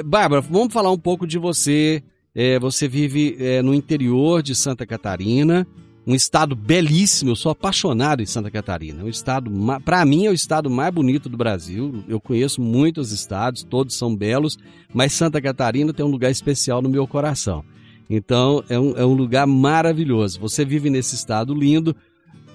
Bárbara, 0.03 0.41
vamos 0.41 0.73
falar 0.73 0.89
um 0.89 0.97
pouco 0.97 1.27
de 1.27 1.37
você 1.37 2.01
é, 2.39 2.59
você 2.59 2.87
vive 2.87 3.35
é, 3.39 3.63
no 3.63 3.73
interior 3.73 4.43
de 4.43 4.53
Santa 4.53 4.85
Catarina, 4.85 5.65
um 6.05 6.13
estado 6.13 6.55
belíssimo. 6.55 7.31
Eu 7.31 7.35
sou 7.35 7.51
apaixonado 7.51 8.21
em 8.21 8.27
Santa 8.27 8.51
Catarina. 8.51 9.03
Um 9.03 9.09
estado, 9.09 9.51
para 9.83 10.05
mim, 10.05 10.27
é 10.27 10.29
o 10.29 10.33
estado 10.33 10.69
mais 10.69 10.93
bonito 10.93 11.27
do 11.29 11.35
Brasil. 11.35 12.03
Eu 12.07 12.21
conheço 12.21 12.61
muitos 12.61 13.11
estados, 13.11 13.63
todos 13.63 13.97
são 13.97 14.15
belos, 14.15 14.55
mas 14.93 15.13
Santa 15.13 15.41
Catarina 15.41 15.91
tem 15.91 16.05
um 16.05 16.11
lugar 16.11 16.29
especial 16.29 16.79
no 16.79 16.89
meu 16.89 17.07
coração. 17.07 17.65
Então, 18.07 18.63
é 18.69 18.79
um, 18.79 18.95
é 18.95 19.03
um 19.03 19.15
lugar 19.15 19.47
maravilhoso. 19.47 20.39
Você 20.39 20.63
vive 20.63 20.91
nesse 20.91 21.15
estado 21.15 21.55
lindo, 21.55 21.95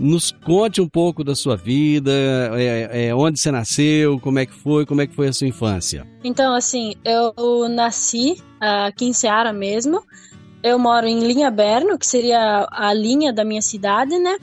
Nos 0.03 0.33
conte 0.33 0.81
um 0.81 0.89
pouco 0.89 1.23
da 1.23 1.33
sua 1.33 1.57
vida, 1.57 2.11
é, 2.55 3.07
é, 3.07 3.15
onde 3.15 3.39
você 3.39 3.53
nasceu, 3.53 4.19
como 4.19 4.41
é 4.41 4.45
que 4.45 4.53
foi, 4.53 4.85
como 4.85 5.01
é 5.01 5.07
que 5.07 5.15
foi 5.15 5.29
a 5.29 5.33
sua 5.33 5.47
infância. 5.47 6.05
Então, 6.25 6.57
assim, 6.57 6.95
eu 7.05 7.69
nasci 7.69 8.43
aqui 8.61 9.05
em 9.05 9.13
Ceará 9.13 9.53
mesmo. 9.53 10.03
Eu 10.61 10.77
moro 10.77 11.07
em 11.07 11.21
Linha 11.21 11.53
Berno, 11.53 11.97
que 11.97 12.07
seria 12.07 12.67
a 12.73 12.93
linha 12.93 13.33
da 13.33 13.45
minha 13.45 13.63
cidade, 13.63 14.19
né? 14.19 14.39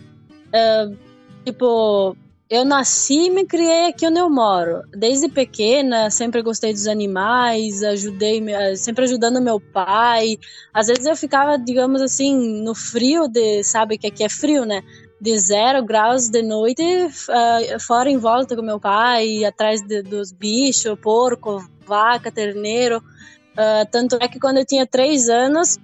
Uh, 0.47 0.97
tipo, 1.43 2.15
eu 2.49 2.63
nasci 2.63 3.25
e 3.25 3.29
me 3.29 3.45
criei 3.45 3.87
aqui 3.87 4.07
onde 4.07 4.19
eu 4.19 4.29
moro. 4.29 4.81
Desde 4.91 5.27
pequena, 5.27 6.09
sempre 6.09 6.41
gostei 6.41 6.71
dos 6.71 6.87
animais, 6.87 7.83
ajudei, 7.83 8.41
sempre 8.77 9.03
ajudando 9.03 9.41
meu 9.41 9.59
pai. 9.59 10.37
Às 10.73 10.87
vezes 10.87 11.05
eu 11.05 11.17
ficava, 11.17 11.57
digamos 11.57 12.01
assim, 12.01 12.63
no 12.63 12.73
frio 12.73 13.27
de, 13.27 13.61
sabe 13.63 13.97
que 13.97 14.07
aqui 14.07 14.23
é 14.23 14.29
frio, 14.29 14.65
né? 14.65 14.81
De 15.19 15.37
zero 15.37 15.83
graus 15.83 16.29
de 16.29 16.41
noite, 16.41 16.83
uh, 16.83 17.79
fora 17.79 18.09
em 18.09 18.17
volta 18.17 18.55
com 18.55 18.61
meu 18.61 18.79
pai, 18.79 19.43
atrás 19.43 19.81
de, 19.81 20.01
dos 20.01 20.31
bichos, 20.31 20.97
porco, 20.99 21.63
vaca, 21.85 22.31
terneiro. 22.31 22.97
Uh, 22.97 23.85
tanto 23.91 24.17
é 24.21 24.27
que 24.27 24.39
quando 24.39 24.57
eu 24.59 24.65
tinha 24.65 24.87
três 24.87 25.27
anos, 25.27 25.77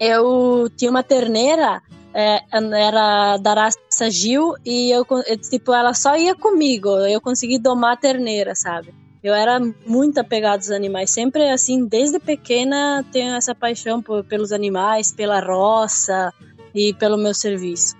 eu 0.00 0.68
tinha 0.76 0.90
uma 0.90 1.02
terneira, 1.02 1.80
é, 2.12 2.40
era 2.50 3.36
da 3.36 3.54
raça 3.54 4.10
Gil, 4.10 4.54
e 4.64 4.90
eu, 4.90 5.06
tipo, 5.50 5.72
ela 5.72 5.94
só 5.94 6.16
ia 6.16 6.34
comigo, 6.34 6.88
eu 7.06 7.20
consegui 7.20 7.58
domar 7.58 7.92
a 7.92 7.96
terneira, 7.96 8.54
sabe? 8.54 8.92
Eu 9.22 9.34
era 9.34 9.60
muito 9.86 10.18
apegado 10.18 10.58
aos 10.58 10.70
animais, 10.70 11.10
sempre 11.10 11.48
assim, 11.50 11.86
desde 11.86 12.18
pequena 12.18 13.04
tenho 13.12 13.34
essa 13.34 13.54
paixão 13.54 14.02
por, 14.02 14.24
pelos 14.24 14.52
animais, 14.52 15.12
pela 15.12 15.40
roça 15.40 16.32
e 16.74 16.94
pelo 16.94 17.16
meu 17.16 17.34
serviço. 17.34 17.96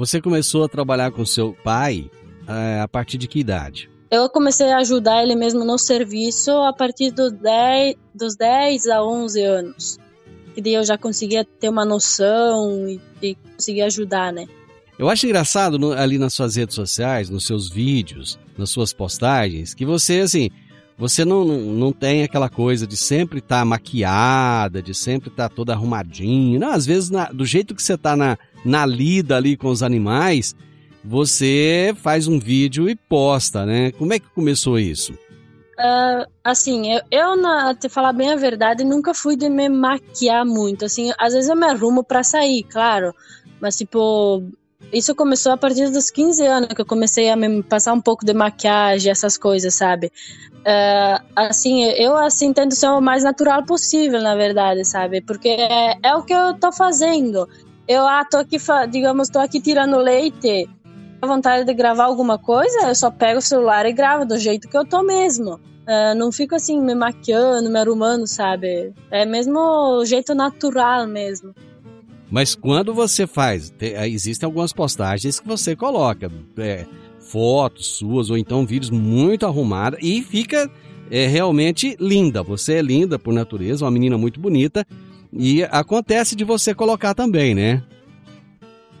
Você 0.00 0.18
começou 0.18 0.64
a 0.64 0.68
trabalhar 0.68 1.10
com 1.10 1.26
seu 1.26 1.54
pai 1.62 2.10
é, 2.48 2.80
a 2.80 2.88
partir 2.88 3.18
de 3.18 3.28
que 3.28 3.38
idade? 3.38 3.90
Eu 4.10 4.30
comecei 4.30 4.72
a 4.72 4.78
ajudar 4.78 5.22
ele 5.22 5.36
mesmo 5.36 5.62
no 5.62 5.76
serviço 5.76 6.50
a 6.52 6.72
partir 6.72 7.10
do 7.10 7.30
10, 7.30 7.96
dos 8.14 8.34
10 8.34 8.86
a 8.86 9.04
11 9.04 9.42
anos. 9.42 9.98
Que 10.54 10.62
daí 10.62 10.72
eu 10.72 10.84
já 10.84 10.96
conseguia 10.96 11.44
ter 11.44 11.68
uma 11.68 11.84
noção 11.84 12.88
e, 12.88 12.98
e 13.20 13.34
conseguia 13.54 13.84
ajudar, 13.84 14.32
né? 14.32 14.46
Eu 14.98 15.10
acho 15.10 15.26
engraçado 15.26 15.78
no, 15.78 15.92
ali 15.92 16.16
nas 16.16 16.32
suas 16.32 16.56
redes 16.56 16.74
sociais, 16.74 17.28
nos 17.28 17.46
seus 17.46 17.68
vídeos, 17.68 18.38
nas 18.56 18.70
suas 18.70 18.94
postagens, 18.94 19.74
que 19.74 19.84
você, 19.84 20.20
assim, 20.20 20.48
você 20.96 21.26
não, 21.26 21.44
não 21.44 21.92
tem 21.92 22.22
aquela 22.22 22.48
coisa 22.48 22.86
de 22.86 22.96
sempre 22.96 23.38
estar 23.38 23.60
tá 23.60 23.64
maquiada, 23.66 24.82
de 24.82 24.94
sempre 24.94 25.28
estar 25.28 25.50
tá 25.50 25.54
toda 25.54 25.74
arrumadinha. 25.74 26.58
Não, 26.58 26.72
às 26.72 26.86
vezes, 26.86 27.10
na, 27.10 27.26
do 27.32 27.44
jeito 27.44 27.74
que 27.74 27.82
você 27.82 27.94
está 27.94 28.16
na, 28.16 28.38
na 28.64 28.84
lida 28.84 29.36
ali 29.36 29.56
com 29.56 29.68
os 29.68 29.82
animais, 29.82 30.54
você 31.04 31.94
faz 31.96 32.28
um 32.28 32.38
vídeo 32.38 32.88
e 32.88 32.94
posta, 32.94 33.64
né? 33.64 33.92
Como 33.92 34.12
é 34.12 34.18
que 34.18 34.28
começou 34.28 34.78
isso? 34.78 35.12
Uh, 35.12 36.28
assim, 36.44 36.92
eu, 36.92 37.00
eu 37.10 37.36
na, 37.36 37.74
te 37.74 37.88
falar 37.88 38.12
bem 38.12 38.30
a 38.30 38.36
verdade, 38.36 38.84
nunca 38.84 39.14
fui 39.14 39.34
de 39.34 39.48
me 39.48 39.68
maquiar 39.68 40.44
muito. 40.44 40.84
Assim, 40.84 41.10
às 41.18 41.32
vezes 41.32 41.48
eu 41.48 41.56
me 41.56 41.66
arrumo 41.66 42.04
para 42.04 42.22
sair, 42.22 42.64
claro. 42.64 43.14
Mas, 43.60 43.76
tipo, 43.76 44.42
isso 44.92 45.14
começou 45.14 45.52
a 45.52 45.56
partir 45.56 45.90
dos 45.90 46.10
15 46.10 46.46
anos 46.46 46.68
que 46.74 46.82
eu 46.82 46.86
comecei 46.86 47.30
a 47.30 47.36
me 47.36 47.62
passar 47.62 47.94
um 47.94 48.00
pouco 48.00 48.26
de 48.26 48.34
maquiagem, 48.34 49.10
essas 49.10 49.38
coisas, 49.38 49.74
sabe? 49.74 50.12
Uh, 50.60 51.24
assim, 51.34 51.84
eu 51.84 52.14
assim 52.14 52.52
tento 52.52 52.74
ser 52.74 52.88
o 52.88 53.00
mais 53.00 53.24
natural 53.24 53.64
possível, 53.64 54.20
na 54.20 54.36
verdade, 54.36 54.84
sabe? 54.84 55.22
Porque 55.22 55.48
é, 55.48 55.96
é 56.02 56.14
o 56.14 56.22
que 56.22 56.34
eu 56.34 56.52
tô 56.54 56.70
fazendo 56.70 57.48
eu 57.90 58.06
ah, 58.06 58.24
tô 58.24 58.36
aqui, 58.36 58.56
digamos, 58.88 59.28
tô 59.28 59.40
aqui 59.40 59.60
tirando 59.60 59.98
leite, 59.98 60.68
a 61.20 61.26
vontade 61.26 61.64
de 61.64 61.74
gravar 61.74 62.04
alguma 62.04 62.38
coisa, 62.38 62.86
eu 62.86 62.94
só 62.94 63.10
pego 63.10 63.40
o 63.40 63.42
celular 63.42 63.84
e 63.84 63.92
gravo 63.92 64.24
do 64.24 64.38
jeito 64.38 64.68
que 64.68 64.78
eu 64.78 64.84
tô 64.84 65.02
mesmo. 65.02 65.54
Uh, 65.54 66.14
não 66.16 66.30
fico 66.30 66.54
assim 66.54 66.80
me 66.80 66.94
maquiando, 66.94 67.68
me 67.68 67.80
arrumando, 67.80 68.28
sabe? 68.28 68.94
É 69.10 69.26
mesmo 69.26 69.58
o 69.58 70.04
jeito 70.04 70.36
natural 70.36 71.04
mesmo. 71.08 71.52
Mas 72.30 72.54
quando 72.54 72.94
você 72.94 73.26
faz, 73.26 73.70
te, 73.70 73.86
existem 74.06 74.46
algumas 74.46 74.72
postagens 74.72 75.40
que 75.40 75.48
você 75.48 75.74
coloca 75.74 76.30
é, 76.58 76.86
fotos 77.18 77.98
suas 77.98 78.30
ou 78.30 78.38
então 78.38 78.64
vídeos 78.64 78.90
muito 78.90 79.44
arrumadas 79.44 79.98
e 80.00 80.22
fica 80.22 80.70
é, 81.10 81.26
realmente 81.26 81.96
linda. 81.98 82.40
Você 82.40 82.74
é 82.74 82.82
linda 82.82 83.18
por 83.18 83.34
natureza, 83.34 83.84
uma 83.84 83.90
menina 83.90 84.16
muito 84.16 84.38
bonita, 84.38 84.86
e 85.32 85.62
acontece 85.64 86.34
de 86.34 86.44
você 86.44 86.74
colocar 86.74 87.14
também, 87.14 87.54
né? 87.54 87.82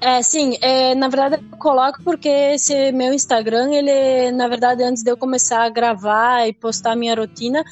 É, 0.00 0.22
sim, 0.22 0.56
é, 0.62 0.94
na 0.94 1.08
verdade 1.08 1.44
eu 1.52 1.58
coloco 1.58 2.02
porque 2.02 2.28
esse 2.28 2.90
meu 2.92 3.12
Instagram, 3.12 3.70
ele, 3.70 4.32
na 4.32 4.48
verdade, 4.48 4.82
antes 4.82 5.02
de 5.02 5.10
eu 5.10 5.16
começar 5.16 5.62
a 5.62 5.68
gravar 5.68 6.48
e 6.48 6.54
postar 6.54 6.96
minha 6.96 7.14
rotina, 7.14 7.62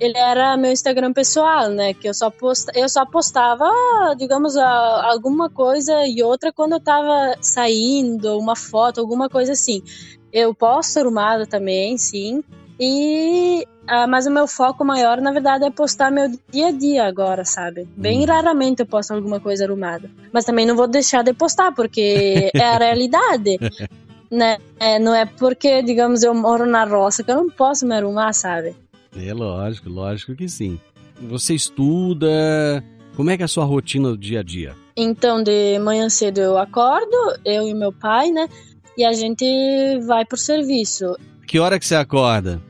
ele 0.00 0.16
era 0.16 0.56
meu 0.56 0.72
Instagram 0.72 1.12
pessoal, 1.12 1.68
né? 1.68 1.92
Que 1.92 2.08
eu 2.08 2.14
só, 2.14 2.30
posta, 2.30 2.72
eu 2.74 2.88
só 2.88 3.04
postava, 3.04 3.70
digamos, 4.16 4.56
alguma 4.56 5.50
coisa 5.50 6.06
e 6.06 6.22
outra 6.22 6.52
quando 6.52 6.72
eu 6.72 6.80
tava 6.80 7.36
saindo, 7.42 8.38
uma 8.38 8.56
foto, 8.56 9.00
alguma 9.00 9.28
coisa 9.28 9.52
assim. 9.52 9.82
Eu 10.32 10.54
posto 10.54 10.98
arrumada 10.98 11.46
também, 11.46 11.96
sim. 11.98 12.42
E 12.78 13.66
ah, 13.86 14.06
mas 14.06 14.26
o 14.26 14.30
meu 14.30 14.46
foco 14.46 14.84
maior, 14.84 15.20
na 15.20 15.30
verdade, 15.30 15.64
é 15.64 15.70
postar 15.70 16.10
meu 16.10 16.28
dia 16.50 16.68
a 16.68 16.72
dia 16.72 17.04
agora, 17.04 17.44
sabe? 17.44 17.86
Bem 17.96 18.22
hum. 18.22 18.26
raramente 18.26 18.80
eu 18.80 18.86
posto 18.86 19.12
alguma 19.12 19.38
coisa 19.38 19.64
arrumada. 19.64 20.10
Mas 20.32 20.44
também 20.44 20.66
não 20.66 20.74
vou 20.74 20.88
deixar 20.88 21.22
de 21.22 21.32
postar, 21.34 21.72
porque 21.72 22.50
é 22.54 22.64
a 22.64 22.78
realidade. 22.78 23.58
né? 24.30 24.58
É, 24.80 24.98
não 24.98 25.14
é 25.14 25.26
porque, 25.26 25.82
digamos, 25.82 26.22
eu 26.22 26.34
moro 26.34 26.66
na 26.66 26.84
roça 26.84 27.22
que 27.22 27.30
eu 27.30 27.36
não 27.36 27.50
posso 27.50 27.86
me 27.86 27.94
arrumar, 27.94 28.32
sabe? 28.32 28.74
É 29.16 29.32
lógico, 29.32 29.88
lógico 29.88 30.34
que 30.34 30.48
sim. 30.48 30.80
Você 31.20 31.54
estuda. 31.54 32.82
Como 33.14 33.30
é 33.30 33.36
que 33.36 33.42
é 33.42 33.46
a 33.46 33.48
sua 33.48 33.64
rotina 33.64 34.08
do 34.08 34.18
dia 34.18 34.40
a 34.40 34.42
dia? 34.42 34.74
Então, 34.96 35.42
de 35.42 35.78
manhã 35.78 36.08
cedo 36.08 36.40
eu 36.40 36.58
acordo, 36.58 37.16
eu 37.44 37.68
e 37.68 37.74
meu 37.74 37.92
pai, 37.92 38.30
né? 38.30 38.48
E 38.96 39.04
a 39.04 39.12
gente 39.12 39.44
vai 40.06 40.24
pro 40.24 40.38
serviço. 40.38 41.16
Que 41.54 41.60
hora 41.60 41.78
que 41.78 41.86
você 41.86 41.94
acorda? 41.94 42.60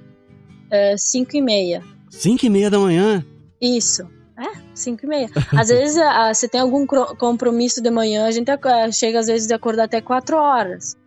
5 0.98 1.30
é, 1.34 1.38
e 1.38 1.40
meia. 1.40 1.82
5 2.10 2.44
e 2.44 2.50
meia 2.50 2.68
da 2.68 2.78
manhã? 2.78 3.24
Isso. 3.58 4.06
É, 4.36 4.60
5 4.74 5.06
e 5.06 5.08
meia. 5.08 5.30
Às 5.58 5.68
vezes, 5.68 5.96
você 6.28 6.46
tem 6.46 6.60
algum 6.60 6.86
compromisso 6.86 7.80
de 7.80 7.90
manhã, 7.90 8.26
a 8.26 8.30
gente 8.30 8.50
chega 8.92 9.20
às 9.20 9.26
vezes 9.26 9.48
de 9.48 9.54
acordar 9.54 9.84
até 9.84 10.02
4 10.02 10.36
horas. 10.36 10.98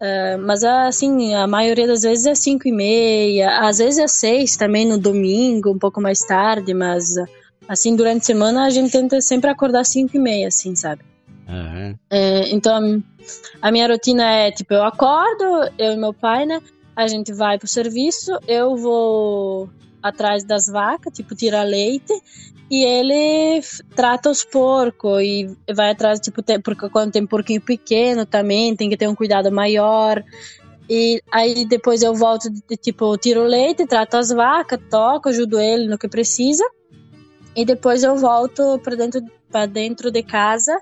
Uh, 0.00 0.40
mas 0.46 0.64
assim, 0.64 1.34
a 1.34 1.46
maioria 1.46 1.86
das 1.86 2.04
vezes 2.04 2.24
é 2.24 2.34
5 2.34 2.66
e 2.66 2.72
meia, 2.72 3.68
às 3.68 3.76
vezes 3.76 3.98
é 3.98 4.08
6 4.08 4.56
também 4.56 4.88
no 4.88 4.96
domingo, 4.96 5.72
um 5.72 5.78
pouco 5.78 6.00
mais 6.00 6.20
tarde, 6.20 6.72
mas 6.72 7.16
assim, 7.68 7.94
durante 7.96 8.22
a 8.22 8.24
semana 8.24 8.64
a 8.64 8.70
gente 8.70 8.92
tenta 8.92 9.20
sempre 9.20 9.50
acordar 9.50 9.84
5 9.84 10.16
e 10.16 10.18
meia, 10.18 10.48
assim, 10.48 10.74
sabe? 10.74 11.02
Uhum. 11.46 11.98
então, 12.50 13.02
a 13.60 13.70
minha 13.70 13.88
rotina 13.88 14.24
é, 14.24 14.50
tipo, 14.50 14.72
eu 14.72 14.84
acordo, 14.84 15.70
eu 15.76 15.92
e 15.92 15.96
meu 15.96 16.14
pai, 16.14 16.46
né? 16.46 16.62
A 16.94 17.06
gente 17.06 17.32
vai 17.32 17.58
pro 17.58 17.68
serviço, 17.68 18.38
eu 18.46 18.76
vou 18.76 19.70
atrás 20.02 20.44
das 20.44 20.66
vacas, 20.66 21.12
tipo, 21.12 21.34
tira 21.34 21.62
leite, 21.62 22.12
e 22.70 22.84
ele 22.84 23.60
trata 23.96 24.30
os 24.30 24.44
porcos 24.44 25.20
e 25.22 25.56
vai 25.74 25.90
atrás, 25.90 26.20
tipo, 26.20 26.40
tem, 26.40 26.60
porque 26.60 26.88
quando 26.88 27.12
tem 27.12 27.26
porquinho 27.26 27.60
pequeno 27.60 28.24
também, 28.24 28.76
tem 28.76 28.88
que 28.88 28.96
ter 28.96 29.08
um 29.08 29.14
cuidado 29.14 29.50
maior. 29.50 30.22
E 30.88 31.20
aí 31.30 31.64
depois 31.66 32.02
eu 32.02 32.14
volto, 32.14 32.48
tipo, 32.80 33.16
tiro 33.18 33.42
leite, 33.42 33.86
trato 33.86 34.16
as 34.16 34.28
vacas, 34.30 34.80
toco, 34.88 35.28
ajudo 35.28 35.58
ele 35.58 35.88
no 35.88 35.98
que 35.98 36.08
precisa. 36.08 36.64
E 37.56 37.64
depois 37.64 38.04
eu 38.04 38.16
volto 38.16 38.78
para 38.78 38.94
dentro, 38.94 39.20
dentro 39.72 40.10
de 40.10 40.22
casa 40.22 40.80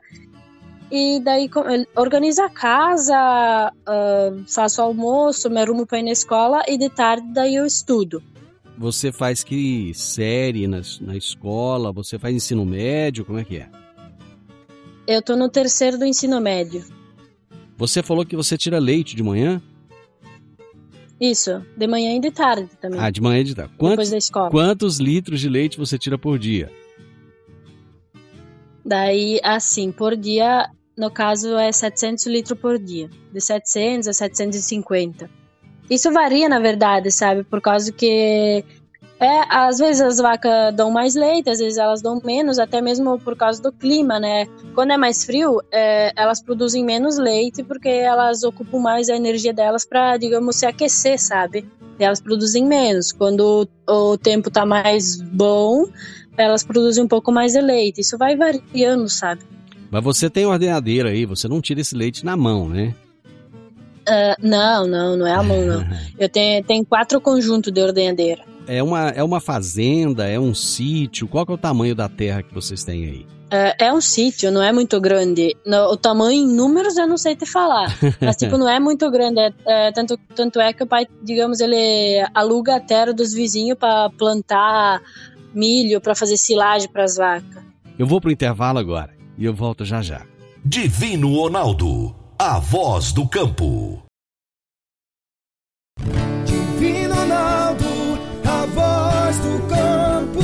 e 0.91 1.21
daí 1.21 1.51
organizo 1.95 2.43
a 2.43 2.49
casa, 2.49 3.73
uh, 3.73 4.45
faço 4.47 4.81
almoço, 4.81 5.51
me 5.51 5.61
arrumo 5.61 5.87
para 5.87 5.99
ir 5.99 6.05
na 6.05 6.11
escola 6.11 6.63
e 6.67 6.79
de 6.79 6.89
tarde 6.89 7.27
daí 7.33 7.57
eu 7.57 7.67
estudo. 7.67 8.23
Você 8.79 9.11
faz 9.11 9.43
que 9.43 9.93
série 9.95 10.67
na, 10.67 10.81
na 11.01 11.17
escola? 11.17 11.93
Você 11.93 12.19
faz 12.19 12.35
ensino 12.35 12.65
médio? 12.65 13.25
Como 13.25 13.39
é 13.39 13.45
que 13.45 13.57
é? 13.57 13.69
Eu 15.07 15.21
tô 15.21 15.37
no 15.37 15.49
terceiro 15.49 15.99
do 15.99 16.05
ensino 16.05 16.41
médio. 16.41 16.85
Você 17.77 18.03
falou 18.03 18.25
que 18.25 18.37
você 18.37 18.57
tira 18.57 18.79
leite 18.79 19.17
de 19.17 19.23
manhã? 19.23 19.61
Isso, 21.21 21.65
de 21.77 21.87
manhã 21.87 22.15
e 22.17 22.21
de 22.21 22.31
tarde 22.31 22.71
também. 22.81 23.01
Ah, 23.01 23.11
de 23.11 23.21
manhã 23.21 23.41
e 23.41 23.45
de 23.45 23.55
tarde. 23.55 23.73
Quantos, 23.77 23.91
Depois 23.91 24.11
da 24.11 24.19
escola. 24.19 24.51
Quantos 24.51 24.99
litros 24.99 25.41
de 25.41 25.49
leite 25.49 25.77
você 25.77 25.99
tira 25.99 26.17
por 26.17 26.39
dia? 26.39 26.71
Daí, 28.85 29.41
assim, 29.43 29.91
por 29.91 30.17
dia 30.17 30.71
no 30.99 31.11
caso 31.11 31.57
é 31.57 31.71
700 31.73 32.27
litros 32.27 32.59
por 32.61 32.79
dia, 32.79 33.09
de 33.33 33.41
700 33.41 34.09
a 34.09 34.13
750. 34.13 35.31
Isso 35.89 36.13
varia, 36.13 36.49
na 36.49 36.59
verdade, 36.59 37.11
sabe? 37.11 37.45
Por 37.45 37.61
causa 37.61 37.91
que 37.93 38.65
É, 39.21 39.41
às 39.49 39.79
vezes 39.79 40.01
as 40.01 40.19
vacas 40.19 40.73
dão 40.77 40.93
mais 40.93 41.17
leite, 41.17 41.51
às 41.51 41.59
vezes 41.59 41.77
elas 41.77 42.01
dão 42.01 42.21
menos, 42.25 42.59
até 42.61 42.81
mesmo 42.81 43.19
por 43.19 43.35
causa 43.37 43.61
do 43.61 43.73
clima, 43.73 44.21
né? 44.21 44.47
Quando 44.77 44.93
é 44.93 44.97
mais 44.97 45.25
frio, 45.25 45.61
é, 45.73 46.13
elas 46.15 46.41
produzem 46.41 46.85
menos 46.85 47.19
leite 47.19 47.65
porque 47.65 47.89
elas 47.89 48.45
ocupam 48.45 48.79
mais 48.79 49.09
a 49.09 49.17
energia 49.17 49.53
delas 49.53 49.85
para, 49.85 50.17
digamos, 50.17 50.55
se 50.57 50.67
aquecer, 50.67 51.19
sabe? 51.19 51.69
E 51.99 52.05
elas 52.05 52.21
produzem 52.21 52.65
menos. 52.65 53.11
Quando 53.11 53.69
o 53.89 54.17
tempo 54.17 54.53
tá 54.53 54.65
mais 54.65 55.21
bom, 55.21 55.87
elas 56.37 56.63
produzem 56.63 57.03
um 57.03 57.09
pouco 57.09 57.33
mais 57.33 57.55
de 57.55 57.61
leite. 57.61 58.01
Isso 58.01 58.17
vai 58.17 58.37
variando, 58.37 59.09
sabe? 59.09 59.43
Mas 59.91 60.05
você 60.05 60.29
tem 60.29 60.47
ordenadeira 60.47 61.11
aí, 61.11 61.25
você 61.25 61.49
não 61.49 61.61
tira 61.61 61.81
esse 61.81 61.95
leite 61.95 62.25
na 62.25 62.37
mão, 62.37 62.69
né? 62.69 62.95
Uh, 64.09 64.35
não, 64.41 64.87
não, 64.87 65.17
não 65.17 65.27
é 65.27 65.35
a 65.35 65.43
mão, 65.43 65.65
não. 65.65 65.85
Eu 66.19 66.29
tenho, 66.29 66.65
tenho 66.65 66.85
quatro 66.85 67.21
conjuntos 67.21 67.73
de 67.73 67.81
ordenhadeira. 67.81 68.43
É 68.67 68.83
uma, 68.83 69.09
é 69.11 69.23
uma 69.23 69.41
fazenda, 69.41 70.27
é 70.27 70.39
um 70.39 70.55
sítio? 70.55 71.29
Qual 71.29 71.45
é 71.49 71.53
o 71.53 71.59
tamanho 71.59 71.95
da 71.95 72.09
terra 72.09 72.43
que 72.43 72.55
vocês 72.55 72.85
têm 72.85 73.05
aí? 73.05 73.27
Uh, 73.51 73.73
é 73.79 73.91
um 73.91 74.01
sítio, 74.01 74.51
não 74.51 74.63
é 74.63 74.71
muito 74.73 75.01
grande. 75.01 75.57
No, 75.65 75.93
o 75.93 75.97
tamanho 75.97 76.43
em 76.43 76.47
números 76.47 76.99
eu 76.99 77.07
não 77.07 77.17
sei 77.17 77.35
te 77.35 77.47
falar. 77.47 77.97
Mas, 78.21 78.37
tipo, 78.37 78.59
não 78.59 78.69
é 78.69 78.79
muito 78.79 79.11
grande. 79.11 79.41
É, 79.41 79.53
é, 79.67 79.93
tanto, 79.93 80.19
tanto 80.35 80.61
é 80.61 80.73
que 80.75 80.83
o 80.83 80.87
pai, 80.87 81.07
digamos, 81.23 81.61
ele 81.61 82.27
aluga 82.35 82.77
a 82.77 82.81
terra 82.81 83.13
dos 83.13 83.33
vizinhos 83.33 83.79
para 83.79 84.11
plantar 84.11 85.01
milho, 85.55 85.99
para 85.99 86.15
fazer 86.15 86.37
silagem 86.37 86.91
para 86.91 87.05
as 87.05 87.17
vacas. 87.17 87.63
Eu 87.99 88.07
vou 88.07 88.21
pro 88.21 88.31
intervalo 88.31 88.79
agora 88.79 89.18
e 89.39 89.45
eu 89.45 89.55
volto 89.55 89.85
já 89.85 90.03
já. 90.03 90.27
Divino 90.65 91.35
Ronaldo, 91.35 92.15
a 92.39 92.59
voz 92.59 93.13
do 93.13 93.27
campo. 93.27 94.03
Divino 96.45 97.15
Ronaldo, 97.15 97.85
a 98.45 98.67
voz 98.67 99.39
do 99.39 99.69
campo. 99.69 100.43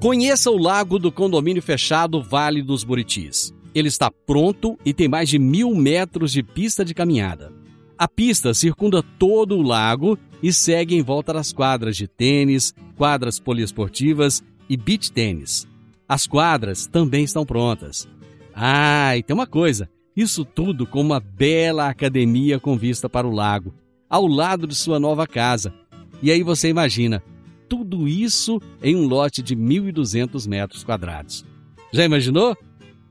Conheça 0.00 0.50
o 0.50 0.56
lago 0.56 0.98
do 0.98 1.12
condomínio 1.12 1.60
fechado 1.60 2.22
Vale 2.22 2.62
dos 2.62 2.84
Buritis. 2.84 3.52
Ele 3.74 3.88
está 3.88 4.10
pronto 4.10 4.78
e 4.84 4.94
tem 4.94 5.08
mais 5.08 5.28
de 5.28 5.38
mil 5.38 5.74
metros 5.74 6.32
de 6.32 6.42
pista 6.42 6.84
de 6.84 6.94
caminhada. 6.94 7.52
A 7.98 8.08
pista 8.08 8.54
circunda 8.54 9.02
todo 9.18 9.56
o 9.58 9.62
lago 9.62 10.18
e 10.42 10.52
segue 10.52 10.94
em 10.94 11.02
volta 11.02 11.34
das 11.34 11.52
quadras 11.52 11.96
de 11.96 12.08
tênis, 12.08 12.72
quadras 12.96 13.38
poliesportivas 13.38 14.42
e 14.68 14.76
beach 14.76 15.12
tênis. 15.12 15.69
As 16.10 16.26
quadras 16.26 16.88
também 16.88 17.22
estão 17.22 17.46
prontas. 17.46 18.08
Ah, 18.52 19.16
e 19.16 19.22
tem 19.22 19.32
uma 19.32 19.46
coisa: 19.46 19.88
isso 20.16 20.44
tudo 20.44 20.84
com 20.84 21.00
uma 21.00 21.20
bela 21.20 21.88
academia 21.88 22.58
com 22.58 22.76
vista 22.76 23.08
para 23.08 23.28
o 23.28 23.30
lago, 23.30 23.72
ao 24.08 24.26
lado 24.26 24.66
de 24.66 24.74
sua 24.74 24.98
nova 24.98 25.24
casa. 25.24 25.72
E 26.20 26.32
aí 26.32 26.42
você 26.42 26.68
imagina, 26.68 27.22
tudo 27.68 28.08
isso 28.08 28.60
em 28.82 28.96
um 28.96 29.06
lote 29.06 29.40
de 29.40 29.54
1.200 29.54 30.48
metros 30.48 30.82
quadrados. 30.82 31.46
Já 31.92 32.04
imaginou? 32.04 32.56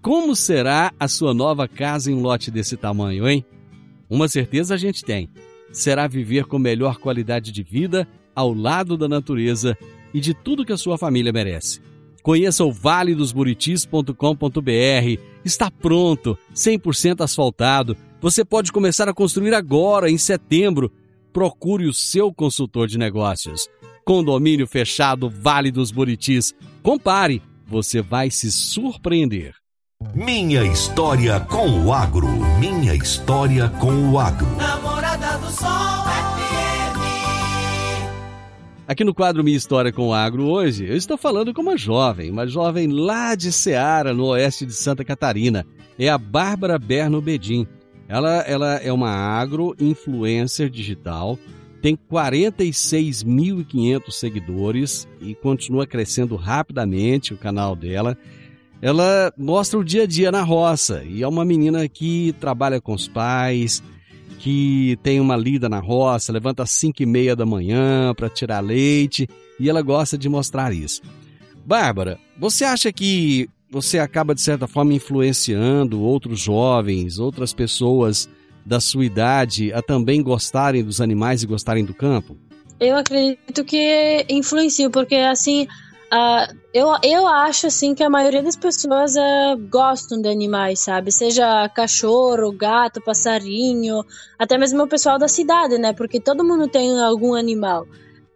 Como 0.02 0.36
será 0.36 0.92
a 1.00 1.08
sua 1.08 1.34
nova 1.34 1.70
casa 1.70 2.12
em 2.12 2.14
um 2.14 2.22
lote 2.22 2.52
desse 2.52 2.76
tamanho, 2.76 3.30
hein? 3.30 3.46
Uma 4.10 4.28
certeza 4.28 4.74
a 4.74 4.78
gente 4.78 5.06
tem: 5.06 5.30
será 5.72 6.06
viver 6.06 6.48
com 6.48 6.60
melhor 6.60 6.98
qualidade 6.98 7.54
de 7.54 7.64
vida 7.64 8.06
ao 8.36 8.54
lado 8.54 8.98
da 8.98 9.08
natureza 9.08 9.78
e 10.14 10.20
de 10.20 10.34
tudo 10.34 10.66
que 10.66 10.74
a 10.74 10.78
sua 10.78 10.98
família 10.98 11.32
merece. 11.32 11.88
Conheça 12.30 12.64
o 12.64 12.72
valedosburitis.com.br. 12.72 15.20
Está 15.44 15.72
pronto, 15.72 16.38
100% 16.54 17.24
asfaltado. 17.24 17.98
Você 18.22 18.46
pode 18.46 18.72
começar 18.72 19.10
a 19.10 19.14
construir 19.16 19.56
agora, 19.56 20.12
em 20.12 20.18
setembro. 20.20 20.92
Procure 21.34 21.88
o 21.88 21.94
seu 21.94 22.32
consultor 22.32 22.88
de 22.88 23.00
negócios. 23.00 23.68
Condomínio 24.06 24.68
fechado 24.68 25.28
Vale 25.28 25.72
dos 25.72 25.90
Buritis. 25.90 26.54
Compare, 26.84 27.42
você 27.66 28.00
vai 28.00 28.30
se 28.30 28.52
surpreender. 28.52 29.56
Minha 30.14 30.64
história 30.66 31.40
com 31.40 31.84
o 31.84 31.92
agro. 31.92 32.28
Minha 32.60 32.94
história 32.94 33.70
com 33.70 34.12
o 34.12 34.20
agro. 34.20 34.56
Namorada 34.56 35.36
do 35.40 35.50
Sol. 35.50 35.99
Aqui 38.90 39.04
no 39.04 39.14
quadro 39.14 39.44
Minha 39.44 39.56
História 39.56 39.94
com 39.94 40.08
o 40.08 40.14
Agro 40.16 40.48
hoje, 40.48 40.84
eu 40.84 40.96
estou 40.96 41.16
falando 41.16 41.54
com 41.54 41.62
uma 41.62 41.78
jovem, 41.78 42.32
uma 42.32 42.48
jovem 42.48 42.88
lá 42.88 43.36
de 43.36 43.52
Ceará, 43.52 44.16
no 44.16 44.26
oeste 44.30 44.66
de 44.66 44.74
Santa 44.74 45.06
Catarina. 45.06 45.64
É 46.00 46.10
a 46.10 46.18
Bárbara 46.18 46.80
Berno 46.80 47.22
Bedin. 47.22 47.68
Ela, 48.08 48.38
ela 48.48 48.78
é 48.78 48.92
uma 48.92 49.12
agro-influencer 49.12 50.72
digital, 50.72 51.38
tem 51.84 51.96
46.500 52.12 54.10
seguidores 54.10 55.08
e 55.22 55.36
continua 55.36 55.86
crescendo 55.86 56.36
rapidamente 56.36 57.32
o 57.32 57.38
canal 57.38 57.76
dela. 57.76 58.18
Ela 58.82 59.32
mostra 59.38 59.78
o 59.78 59.86
dia 59.86 60.06
a 60.06 60.08
dia 60.08 60.32
na 60.32 60.42
roça 60.42 61.04
e 61.04 61.22
é 61.22 61.28
uma 61.28 61.46
menina 61.46 61.88
que 61.88 62.34
trabalha 62.40 62.82
com 62.82 62.96
os 62.96 63.08
pais, 63.08 63.84
que 64.38 64.98
tem 65.04 65.20
uma 65.20 65.36
lida 65.36 65.68
na 65.68 65.80
roça, 65.80 66.32
levanta 66.32 66.64
às 66.64 66.72
5 66.72 67.02
e 67.02 67.06
meia 67.06 67.36
da 67.36 67.46
manhã 67.46 68.14
para 68.16 68.30
tirar 68.30 68.60
leite 68.60 69.28
e 69.60 69.70
ela 69.70 69.82
gosta 69.82 70.18
de 70.18 70.30
mostrar 70.30 70.74
isso. 70.74 71.02
Bárbara, 71.66 72.18
você 72.38 72.64
acha 72.64 72.92
que 72.92 73.50
você 73.70 74.00
acaba 74.00 74.34
de 74.34 74.42
certa 74.42 74.68
forma 74.68 74.94
influenciando 74.94 76.02
outros 76.02 76.40
jovens, 76.40 77.20
outras 77.20 77.54
pessoas 77.54 78.30
da 78.66 78.80
sua 78.80 79.06
idade 79.06 79.72
a 79.74 79.82
também 79.82 80.22
gostarem 80.22 80.84
dos 80.84 81.02
animais 81.02 81.44
e 81.44 81.48
gostarem 81.48 81.86
do 81.86 81.94
campo? 81.94 82.38
Eu 82.80 82.96
acredito 82.96 83.64
que 83.66 84.26
influencia, 84.30 84.90
porque 84.90 85.16
assim, 85.16 85.68
uh, 86.14 86.58
eu, 86.74 86.88
eu 87.04 87.28
acho 87.28 87.68
assim 87.68 87.96
que 87.96 88.04
a 88.04 88.10
maioria 88.10 88.44
das 88.44 88.56
pessoas 88.56 89.16
uh, 89.16 89.58
gostam 89.70 90.22
de 90.22 90.30
animais, 90.30 90.82
sabe? 90.82 91.12
Seja 91.12 91.70
cachorro, 91.70 92.52
gato, 92.52 93.02
passarinho, 93.02 94.04
até 94.38 94.58
mesmo 94.58 94.84
o 94.84 94.88
pessoal 94.88 95.18
da 95.18 95.28
cidade, 95.28 95.78
né? 95.78 95.94
Porque 95.94 96.20
todo 96.20 96.44
mundo 96.44 96.68
tem 96.68 97.00
algum 97.00 97.34
animal. 97.34 97.84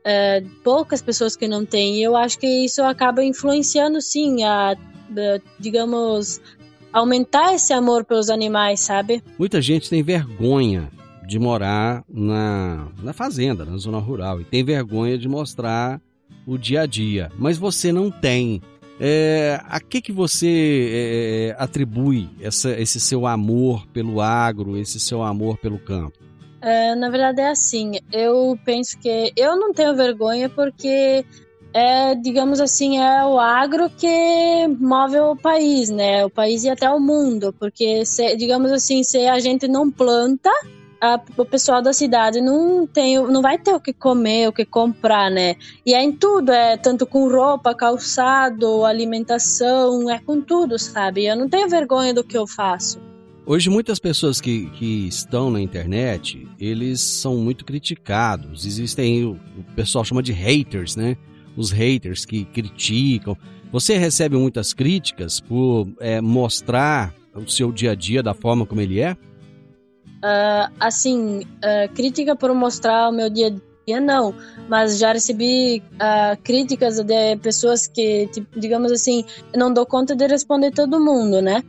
Uh, 0.05 0.47
poucas 0.63 1.01
pessoas 1.01 1.36
que 1.36 1.47
não 1.47 1.65
têm. 1.65 1.97
E 1.97 2.03
eu 2.03 2.15
acho 2.15 2.38
que 2.38 2.65
isso 2.65 2.83
acaba 2.83 3.23
influenciando, 3.23 4.01
sim, 4.01 4.43
a, 4.43 4.75
digamos, 5.59 6.41
aumentar 6.91 7.53
esse 7.53 7.73
amor 7.73 8.03
pelos 8.03 8.29
animais, 8.29 8.81
sabe? 8.81 9.23
Muita 9.38 9.62
gente 9.62 9.89
tem 9.89 10.03
vergonha 10.03 10.91
de 11.25 11.39
morar 11.39 12.03
na, 12.09 12.88
na 13.01 13.13
fazenda, 13.13 13.63
na 13.65 13.77
zona 13.77 13.97
rural, 13.97 14.41
e 14.41 14.43
tem 14.43 14.63
vergonha 14.63 15.17
de 15.17 15.27
mostrar 15.27 16.01
o 16.45 16.58
dia 16.58 16.82
a 16.82 16.86
dia. 16.86 17.32
Mas 17.38 17.58
você 17.58 17.91
não 17.91 18.10
tem. 18.10 18.62
É, 18.99 19.60
a 19.65 19.79
que, 19.79 20.01
que 20.01 20.12
você 20.12 21.51
é, 21.51 21.56
atribui 21.58 22.29
essa, 22.39 22.71
esse 22.79 22.99
seu 22.99 23.25
amor 23.25 23.88
pelo 23.88 24.21
agro, 24.21 24.77
esse 24.77 24.99
seu 24.99 25.23
amor 25.23 25.58
pelo 25.58 25.79
campo? 25.79 26.17
É, 26.62 26.95
na 26.95 27.10
verdade 27.10 27.41
é 27.41 27.49
assim, 27.49 27.99
eu 28.12 28.58
penso 28.63 28.97
que 28.97 29.34
eu 29.36 29.58
não 29.58 29.73
tenho 29.73 29.93
vergonha 29.95 30.47
porque 30.47 31.25
é, 31.73 32.13
digamos 32.15 32.62
assim, 32.62 32.99
é 32.99 33.25
o 33.25 33.39
agro 33.39 33.89
que 33.89 34.67
move 34.79 35.19
o 35.19 35.36
país, 35.36 35.89
né? 35.89 36.23
O 36.23 36.29
país 36.29 36.63
e 36.63 36.69
até 36.69 36.89
o 36.89 36.99
mundo, 36.99 37.51
porque 37.60 38.06
se, 38.06 38.36
digamos 38.38 38.71
assim, 38.71 39.03
se 39.03 39.25
a 39.25 39.39
gente 39.39 39.67
não 39.67 39.89
planta, 39.89 40.51
a, 41.04 41.20
o 41.36 41.44
pessoal 41.44 41.82
da 41.82 41.92
cidade 41.92 42.39
não 42.39 42.88
tem, 42.88 43.22
não 43.28 43.42
vai 43.42 43.58
ter 43.58 43.74
o 43.74 43.80
que 43.80 43.92
comer, 43.92 44.48
o 44.48 44.54
que 44.54 44.63
comprar, 44.63 45.30
né? 45.30 45.58
E 45.86 45.94
é 45.94 46.02
em 46.02 46.13
tudo, 46.13 46.50
é 46.50 46.78
tanto 46.78 47.06
com 47.06 47.30
roupa, 47.30 47.76
calçado, 47.76 48.86
alimentação, 48.86 50.10
é 50.10 50.20
com 50.20 50.39
tudo, 50.39 50.80
sabe? 50.80 51.26
Eu 51.26 51.36
não 51.36 51.50
tenho 51.50 51.68
vergonha 51.68 52.13
do 52.13 52.24
que 52.24 52.38
eu 52.38 52.48
faço. 52.48 53.02
Hoje 53.46 53.70
muitas 53.70 54.00
pessoas 54.00 54.39
que, 54.39 54.70
que 54.70 55.06
estão 55.06 55.52
na 55.52 55.60
internet, 55.60 56.48
eles 56.58 57.02
são 57.02 57.36
muito 57.36 57.66
criticados. 57.66 58.66
Existem, 58.66 59.26
o, 59.26 59.38
pessoal 59.76 60.06
chama 60.06 60.24
de 60.24 60.32
haters, 60.32 60.96
né? 60.96 61.18
Os 61.58 61.70
haters 61.70 62.24
que 62.24 62.46
criticam. 62.46 63.38
Você 63.74 63.98
recebe 63.98 64.38
muitas 64.38 64.72
críticas 64.72 65.42
por 65.42 65.86
é, 66.00 66.22
mostrar 66.22 67.13
o 67.36 67.46
seu 67.50 67.74
dia 67.74 67.92
a 67.92 67.96
dia 67.96 68.24
da 68.24 68.34
forma 68.34 68.66
como 68.66 68.80
ele 68.80 69.02
é? 69.02 69.18
Uh, 70.23 70.71
assim, 70.79 71.41
uh, 71.41 71.93
crítica 71.93 72.33
por 72.33 72.53
mostrar 72.53 73.09
o 73.09 73.12
meu 73.12 73.29
dia 73.29 73.47
a 73.47 73.51
dia, 73.86 73.99
não. 73.99 74.33
Mas 74.69 74.97
já 74.97 75.12
recebi 75.12 75.83
uh, 75.95 76.41
críticas 76.41 76.97
de 77.03 77.36
pessoas 77.41 77.88
que, 77.88 78.27
tipo, 78.27 78.57
digamos 78.57 78.91
assim, 78.91 79.25
não 79.53 79.73
dou 79.73 79.86
conta 79.86 80.15
de 80.15 80.25
responder 80.25 80.71
todo 80.71 81.03
mundo, 81.03 81.41
né? 81.41 81.62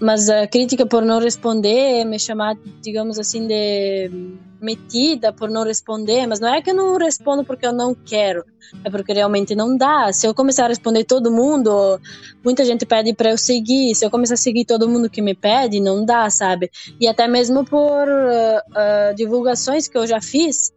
Mas 0.00 0.28
a 0.28 0.46
crítica 0.46 0.86
por 0.86 1.04
não 1.04 1.18
responder, 1.18 2.04
me 2.04 2.18
chamar, 2.18 2.56
digamos 2.82 3.18
assim, 3.18 3.46
de 3.46 4.10
metida 4.60 5.32
por 5.32 5.50
não 5.50 5.64
responder, 5.64 6.26
mas 6.26 6.40
não 6.40 6.52
é 6.52 6.60
que 6.60 6.70
eu 6.70 6.74
não 6.74 6.96
respondo 6.96 7.44
porque 7.44 7.66
eu 7.66 7.72
não 7.72 7.94
quero, 7.94 8.44
é 8.84 8.90
porque 8.90 9.12
realmente 9.12 9.54
não 9.54 9.76
dá. 9.76 10.12
Se 10.12 10.26
eu 10.26 10.34
começar 10.34 10.64
a 10.64 10.68
responder 10.68 11.04
todo 11.04 11.30
mundo, 11.30 12.00
muita 12.44 12.64
gente 12.64 12.84
pede 12.84 13.14
para 13.14 13.30
eu 13.30 13.38
seguir, 13.38 13.94
se 13.94 14.04
eu 14.04 14.10
começar 14.10 14.34
a 14.34 14.38
seguir 14.38 14.64
todo 14.64 14.88
mundo 14.88 15.10
que 15.10 15.22
me 15.22 15.34
pede, 15.34 15.80
não 15.80 16.04
dá, 16.04 16.28
sabe? 16.30 16.70
E 17.00 17.06
até 17.06 17.28
mesmo 17.28 17.64
por 17.64 18.08
uh, 18.08 18.58
uh, 18.58 19.14
divulgações 19.14 19.88
que 19.88 19.96
eu 19.96 20.06
já 20.06 20.20
fiz, 20.20 20.72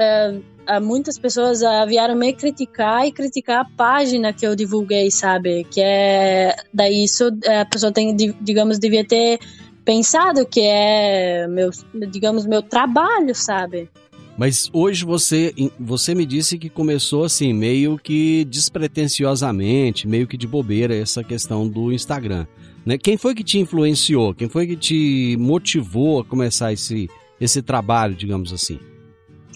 uh, 0.00 0.80
muitas 0.80 1.18
pessoas 1.18 1.62
uh, 1.62 1.86
vieram 1.86 2.14
me 2.16 2.32
criticar 2.32 3.06
e 3.06 3.12
criticar 3.12 3.60
a 3.60 3.64
página 3.76 4.32
que 4.32 4.46
eu 4.46 4.56
divulguei, 4.56 5.10
sabe? 5.10 5.64
Que 5.64 5.80
é 5.80 6.56
daí 6.72 7.04
isso 7.04 7.30
a 7.46 7.64
pessoa 7.64 7.92
tem, 7.92 8.14
digamos, 8.40 8.78
devia 8.78 9.04
ter 9.04 9.38
pensado 9.84 10.46
que 10.46 10.60
é 10.60 11.46
meu, 11.48 11.70
digamos, 12.10 12.46
meu 12.46 12.62
trabalho, 12.62 13.34
sabe? 13.34 13.88
Mas 14.38 14.70
hoje 14.72 15.04
você, 15.04 15.52
você 15.78 16.14
me 16.14 16.24
disse 16.24 16.56
que 16.56 16.70
começou 16.70 17.24
assim, 17.24 17.52
meio 17.52 17.98
que 17.98 18.44
despretensiosamente, 18.46 20.08
meio 20.08 20.26
que 20.26 20.36
de 20.36 20.46
bobeira, 20.46 20.94
essa 20.94 21.22
questão 21.22 21.68
do 21.68 21.92
Instagram. 21.92 22.46
Né? 22.86 22.96
Quem 22.96 23.18
foi 23.18 23.34
que 23.34 23.44
te 23.44 23.58
influenciou? 23.58 24.34
Quem 24.34 24.48
foi 24.48 24.66
que 24.66 24.76
te 24.76 25.36
motivou 25.38 26.20
a 26.20 26.24
começar 26.24 26.72
esse, 26.72 27.10
esse 27.38 27.60
trabalho, 27.60 28.14
digamos 28.14 28.50
assim? 28.50 28.78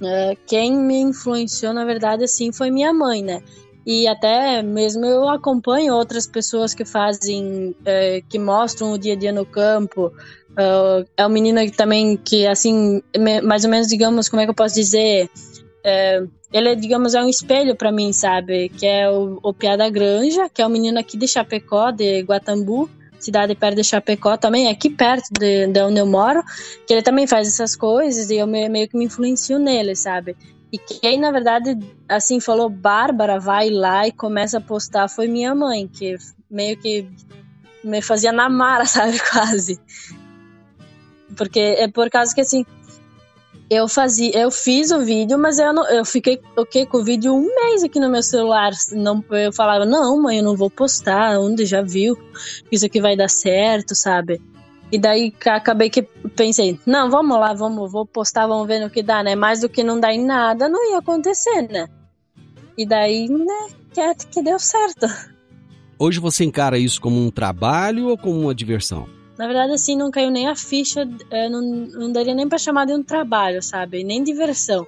É, 0.03 0.37
quem 0.47 0.77
me 0.77 1.01
influenciou, 1.01 1.73
na 1.73 1.85
verdade, 1.85 2.25
assim, 2.25 2.53
foi 2.53 2.71
minha 2.71 2.93
mãe, 2.93 3.23
né? 3.23 3.43
E 3.87 4.09
até 4.09 4.63
mesmo 4.63 5.05
eu 5.05 5.29
acompanho 5.29 5.95
outras 5.95 6.27
pessoas 6.27 6.73
que 6.73 6.85
fazem, 6.85 7.75
é, 7.85 8.23
que 8.29 8.39
mostram 8.39 8.93
o 8.93 8.99
dia 8.99 9.13
a 9.13 9.17
dia 9.17 9.33
no 9.33 9.45
campo, 9.45 10.11
Uh, 10.55 11.05
é 11.17 11.25
uma 11.25 11.31
menina 11.31 11.65
que 11.67 11.73
também 11.73 12.17
que 12.17 12.47
assim 12.47 13.03
mais 13.43 13.65
ou 13.65 13.71
menos 13.71 13.89
digamos 13.89 14.29
como 14.29 14.41
é 14.41 14.45
que 14.45 14.51
eu 14.51 14.55
posso 14.55 14.77
dizer? 14.77 15.29
Uh, 15.85 16.31
ele 16.53 16.77
digamos 16.77 17.13
é 17.15 17.21
um 17.21 17.29
espelho 17.29 17.75
para 17.75 17.91
mim 17.91 18.13
sabe? 18.13 18.69
Que 18.69 18.87
é 18.87 19.11
o, 19.11 19.41
o 19.43 19.53
Piada 19.53 19.91
Granja 19.91 20.49
que 20.49 20.63
é 20.63 20.67
um 20.67 20.71
menino 20.71 20.99
aqui 21.01 21.17
de 21.17 21.27
Chapecó 21.27 21.91
de 21.91 22.21
Guatambu 22.21 22.89
cidade 23.25 23.55
perto 23.55 23.77
de 23.77 23.85
Chapecó 23.85 24.37
também 24.37 24.69
aqui 24.69 24.91
perto 24.91 25.29
de, 25.39 25.67
de 25.67 25.83
onde 25.83 26.01
eu 26.01 26.07
moro 26.07 26.43
que 26.87 26.93
ele 26.93 27.03
também 27.03 27.27
faz 27.27 27.49
essas 27.49 27.75
coisas 27.75 28.31
e 28.31 28.37
eu 28.37 28.47
meio 28.47 28.89
que 28.89 28.97
me 28.97 29.05
influencio 29.05 29.59
nele 29.59 29.95
sabe? 29.97 30.37
E 30.73 30.79
quem 30.79 31.19
na 31.19 31.31
verdade 31.31 31.79
assim 32.09 32.41
falou 32.41 32.69
Bárbara 32.69 33.39
vai 33.39 33.71
lá 33.71 34.07
e 34.07 34.13
começa 34.13 34.59
a 34.59 34.61
postar 34.61 35.09
foi 35.09 35.29
minha 35.29 35.55
mãe 35.55 35.89
que 35.89 36.17
meio 36.51 36.77
que 36.77 37.09
me 37.85 38.01
fazia 38.01 38.33
namara 38.33 38.87
sabe 38.87 39.19
quase. 39.31 39.79
Porque 41.37 41.61
é 41.61 41.89
por 41.89 42.09
causa 42.11 42.35
que 42.35 42.41
assim, 42.41 42.65
eu 43.71 43.89
fazia, 43.89 44.31
eu 44.37 44.51
fiz 44.51 44.91
o 44.91 45.01
vídeo, 45.01 45.39
mas 45.39 45.59
eu, 45.59 45.73
não, 45.73 45.89
eu 45.89 46.05
fiquei 46.05 46.41
okay, 46.57 46.85
com 46.87 46.99
o 46.99 47.05
vídeo 47.05 47.35
um 47.35 47.47
mês 47.55 47.83
aqui 47.83 47.99
no 47.99 48.11
meu 48.11 48.23
celular. 48.23 48.73
Não, 48.93 49.25
eu 49.31 49.53
falava, 49.53 49.85
não, 49.85 50.21
mãe, 50.21 50.39
eu 50.39 50.45
não 50.45 50.57
vou 50.57 50.71
postar, 50.71 51.39
onde 51.39 51.65
já 51.65 51.83
viu, 51.83 52.17
isso 52.71 52.87
aqui 52.87 53.01
vai 53.01 53.17
dar 53.17 53.29
certo, 53.29 53.95
sabe? 53.95 54.41
E 54.93 54.99
daí 54.99 55.35
acabei 55.47 55.91
que 55.91 56.03
pensei, 56.37 56.79
não, 56.87 57.11
vamos 57.11 57.39
lá, 57.39 57.55
vamos, 57.55 57.91
vou 57.91 58.07
postar, 58.07 58.47
vamos 58.47 58.69
ver 58.69 58.81
no 58.81 58.91
que 58.91 59.03
dá, 59.03 59.23
né? 59.23 59.35
Mais 59.35 59.61
do 59.61 59.69
que 59.69 59.83
não 59.83 59.99
dá 59.99 60.13
em 60.13 60.25
nada, 60.25 60.69
não 60.69 60.93
ia 60.93 60.99
acontecer, 60.99 61.63
né? 61.63 61.89
E 62.77 62.87
daí, 62.87 63.29
né, 63.29 63.69
que, 63.93 64.27
que 64.27 64.43
deu 64.43 64.59
certo. 64.59 65.07
Hoje 65.99 66.21
você 66.21 66.45
encara 66.45 66.77
isso 66.79 67.01
como 67.01 67.19
um 67.19 67.31
trabalho 67.31 68.09
ou 68.09 68.19
como 68.19 68.41
uma 68.41 68.55
diversão? 68.55 69.09
Na 69.39 69.47
verdade, 69.47 69.73
assim, 69.73 69.97
não 69.97 70.11
caiu 70.11 70.31
nem 70.31 70.49
a 70.49 70.55
ficha, 70.55 71.09
é, 71.31 71.49
não, 71.49 71.61
não 71.61 72.13
daria 72.13 72.35
nem 72.35 72.49
para 72.49 72.59
chamar 72.59 72.87
de 72.87 72.93
um 72.93 73.03
trabalho, 73.03 73.63
sabe? 73.63 74.05
Nem 74.05 74.23
diversão. 74.23 74.87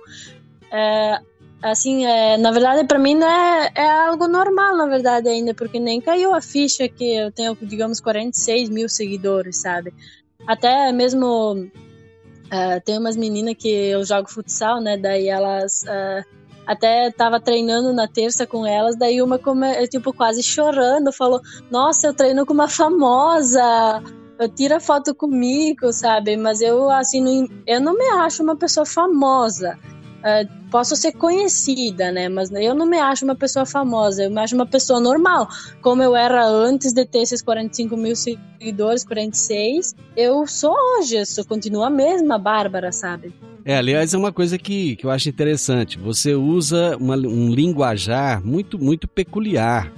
É, 0.70 1.20
assim, 1.62 2.06
é, 2.06 2.36
na 2.36 2.52
verdade, 2.52 2.86
para 2.86 2.98
mim 2.98 3.18
é, 3.22 3.72
é 3.74 3.90
algo 4.06 4.28
normal, 4.28 4.76
na 4.76 4.86
verdade, 4.86 5.28
ainda, 5.28 5.52
porque 5.52 5.80
nem 5.80 6.00
caiu 6.00 6.32
a 6.32 6.40
ficha 6.40 6.88
que 6.88 7.04
eu 7.04 7.32
tenho, 7.32 7.56
digamos, 7.60 8.00
46 8.00 8.68
mil 8.68 8.88
seguidores, 8.88 9.60
sabe? 9.60 9.92
Até 10.46 10.92
mesmo 10.92 11.68
é, 12.50 12.78
tem 12.80 12.98
umas 12.98 13.16
meninas 13.16 13.54
que 13.58 13.68
eu 13.68 14.04
jogo 14.04 14.30
futsal, 14.30 14.80
né? 14.80 14.96
Daí 14.96 15.28
elas 15.28 15.84
é, 15.86 16.24
até 16.66 17.10
tava 17.10 17.40
treinando 17.40 17.92
na 17.92 18.06
terça 18.06 18.46
com 18.46 18.64
elas, 18.64 18.96
daí 18.96 19.20
uma 19.20 19.40
tipo 19.90 20.12
quase 20.12 20.42
chorando, 20.42 21.12
falou: 21.12 21.40
"Nossa, 21.70 22.06
eu 22.08 22.14
treino 22.14 22.46
com 22.46 22.54
uma 22.54 22.68
famosa" 22.68 24.02
tira 24.54 24.78
foto 24.78 25.14
comigo, 25.14 25.92
sabe? 25.92 26.36
Mas 26.36 26.60
eu, 26.60 26.90
assim, 26.90 27.20
não, 27.20 27.48
eu 27.66 27.80
não 27.80 27.94
me 27.96 28.06
acho 28.20 28.42
uma 28.42 28.56
pessoa 28.56 28.84
famosa. 28.84 29.78
Uh, 30.18 30.70
posso 30.70 30.96
ser 30.96 31.12
conhecida, 31.12 32.10
né? 32.10 32.28
Mas 32.28 32.50
eu 32.50 32.74
não 32.74 32.84
me 32.84 32.98
acho 32.98 33.24
uma 33.24 33.34
pessoa 33.34 33.64
famosa, 33.64 34.24
eu 34.24 34.30
me 34.30 34.40
acho 34.40 34.54
uma 34.54 34.66
pessoa 34.66 35.00
normal. 35.00 35.48
Como 35.80 36.02
eu 36.02 36.16
era 36.16 36.44
antes 36.44 36.92
de 36.92 37.04
ter 37.04 37.20
esses 37.20 37.40
45 37.40 37.96
mil 37.96 38.16
seguidores, 38.16 39.04
46, 39.04 39.94
eu 40.16 40.46
sou 40.46 40.74
hoje, 40.74 41.16
eu 41.16 41.26
sou, 41.26 41.44
continuo 41.44 41.84
a 41.84 41.90
mesma 41.90 42.38
Bárbara, 42.38 42.90
sabe? 42.90 43.32
É, 43.64 43.76
aliás, 43.76 44.14
é 44.14 44.18
uma 44.18 44.32
coisa 44.32 44.58
que, 44.58 44.96
que 44.96 45.06
eu 45.06 45.10
acho 45.10 45.28
interessante. 45.28 45.98
Você 45.98 46.34
usa 46.34 46.96
uma, 46.96 47.16
um 47.16 47.48
linguajar 47.50 48.44
muito, 48.44 48.78
muito 48.78 49.06
peculiar. 49.06 49.92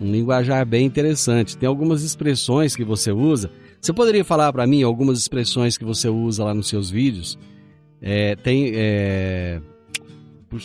Um 0.00 0.10
linguajar 0.10 0.66
bem 0.66 0.84
interessante. 0.84 1.56
Tem 1.56 1.66
algumas 1.66 2.02
expressões 2.02 2.76
que 2.76 2.84
você 2.84 3.12
usa 3.12 3.50
você 3.82 3.92
poderia 3.92 4.24
falar 4.24 4.52
para 4.52 4.64
mim 4.64 4.84
algumas 4.84 5.18
expressões 5.18 5.76
que 5.76 5.84
você 5.84 6.08
usa 6.08 6.44
lá 6.44 6.54
nos 6.54 6.68
seus 6.68 6.88
vídeos? 6.88 7.36
É, 8.00 8.36
tem. 8.36 8.70
É, 8.74 9.60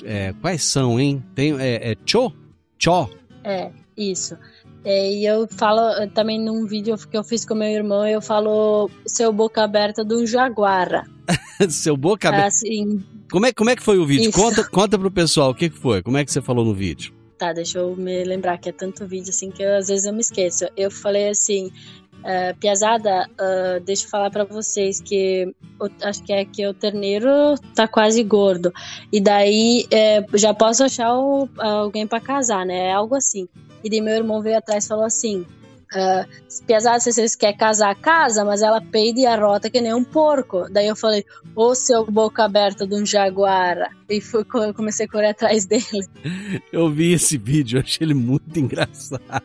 é, 0.03 0.33
quais 0.39 0.63
são, 0.63 0.99
hein? 0.99 1.23
Tem. 1.33 1.59
É, 1.59 1.93
é 1.93 1.95
cho? 2.05 2.31
Cho? 2.77 3.09
É, 3.43 3.71
isso. 3.97 4.37
É, 4.85 5.11
e 5.11 5.25
eu 5.25 5.47
falo 5.47 5.81
também 6.13 6.39
num 6.39 6.67
vídeo 6.67 6.95
que 6.95 7.17
eu 7.17 7.23
fiz 7.23 7.43
com 7.43 7.55
meu 7.55 7.67
irmão, 7.67 8.07
eu 8.07 8.21
falo 8.21 8.89
seu 9.07 9.33
boca 9.33 9.63
aberta 9.63 10.05
do 10.05 10.25
jaguara. 10.25 11.03
seu 11.69 11.97
boca 11.97 12.29
aberta? 12.29 12.47
Assim. 12.47 13.03
Como 13.31 13.47
é, 13.47 13.51
como 13.51 13.69
é 13.71 13.75
que 13.75 13.83
foi 13.83 13.97
o 13.97 14.05
vídeo? 14.05 14.31
Conta, 14.31 14.63
conta 14.63 14.97
pro 14.97 15.09
pessoal 15.09 15.49
o 15.49 15.55
que, 15.55 15.71
que 15.71 15.77
foi. 15.77 16.03
Como 16.03 16.17
é 16.17 16.23
que 16.23 16.31
você 16.31 16.41
falou 16.41 16.63
no 16.63 16.73
vídeo? 16.73 17.13
Tá, 17.37 17.53
deixa 17.53 17.79
eu 17.79 17.95
me 17.95 18.23
lembrar 18.23 18.57
que 18.57 18.69
é 18.69 18.71
tanto 18.71 19.05
vídeo 19.05 19.29
assim 19.29 19.51
que 19.51 19.61
eu, 19.61 19.75
às 19.75 19.89
vezes 19.89 20.05
eu 20.05 20.13
me 20.13 20.21
esqueço. 20.21 20.65
Eu 20.75 20.89
falei 20.89 21.29
assim: 21.29 21.71
Uh, 22.17 22.57
Piazada, 22.59 23.29
uh, 23.33 23.79
deixa 23.85 24.05
eu 24.05 24.09
falar 24.09 24.29
para 24.29 24.43
vocês 24.43 24.99
que 24.99 25.53
o, 25.79 25.87
acho 26.03 26.23
que 26.23 26.33
é 26.33 26.43
que 26.43 26.67
o 26.67 26.73
terneiro 26.73 27.29
tá 27.73 27.87
quase 27.87 28.23
gordo. 28.23 28.73
E 29.11 29.21
daí 29.21 29.85
é, 29.91 30.25
já 30.33 30.53
posso 30.53 30.83
achar 30.83 31.17
o, 31.17 31.47
alguém 31.57 32.05
para 32.05 32.19
casar, 32.19 32.65
né? 32.65 32.87
É 32.87 32.91
algo 32.91 33.15
assim. 33.15 33.47
E 33.83 33.89
daí 33.89 34.01
meu 34.01 34.15
irmão 34.15 34.41
veio 34.41 34.57
atrás 34.57 34.85
e 34.85 34.87
falou 34.87 35.05
assim: 35.05 35.45
Uh, 35.93 36.27
apesar 36.63 36.99
se 36.99 37.13
vocês 37.13 37.35
querem 37.35 37.55
casar, 37.55 37.95
casa, 37.95 38.43
mas 38.43 38.61
ela 38.61 38.81
peida 38.81 39.19
e 39.19 39.25
arrota 39.25 39.69
que 39.69 39.79
nem 39.79 39.93
um 39.93 40.03
porco. 40.03 40.65
Daí 40.69 40.87
eu 40.87 40.95
falei, 40.95 41.23
ô 41.55 41.73
seu 41.73 42.05
boca 42.05 42.43
aberta 42.43 42.85
de 42.85 42.95
um 42.95 43.05
jaguara. 43.05 43.89
E 44.09 44.19
fui, 44.19 44.43
comecei 44.73 45.05
a 45.05 45.09
correr 45.09 45.29
atrás 45.29 45.65
dele. 45.67 46.07
Eu 46.71 46.89
vi 46.89 47.13
esse 47.13 47.37
vídeo, 47.37 47.79
achei 47.79 48.05
ele 48.05 48.13
muito 48.13 48.59
engraçado. 48.59 49.43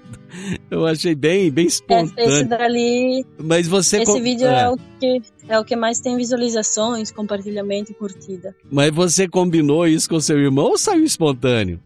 Eu 0.71 0.87
achei 0.87 1.15
bem, 1.15 1.51
bem 1.51 1.67
espontâneo. 1.67 2.33
Esse 2.33 2.45
dali. 2.45 3.25
Mas 3.39 3.69
você. 3.69 4.03
Esse 4.03 4.21
vídeo 4.21 4.49
é. 4.49 4.63
é. 4.63 4.69
o 4.69 4.77
que 4.99 5.23
é 5.49 5.59
o 5.59 5.65
que 5.65 5.77
mais 5.77 6.01
tem 6.01 6.17
visualizações, 6.17 7.11
compartilhamento 7.11 7.93
e 7.93 7.95
curtida. 7.95 8.55
Mas 8.71 8.91
você 8.93 9.29
combinou 9.29 9.87
isso 9.87 10.09
com 10.09 10.21
seu 10.21 10.39
irmão 10.39 10.67
ou 10.67 10.79
saiu 10.79 11.05
espontâneo? 11.05 11.81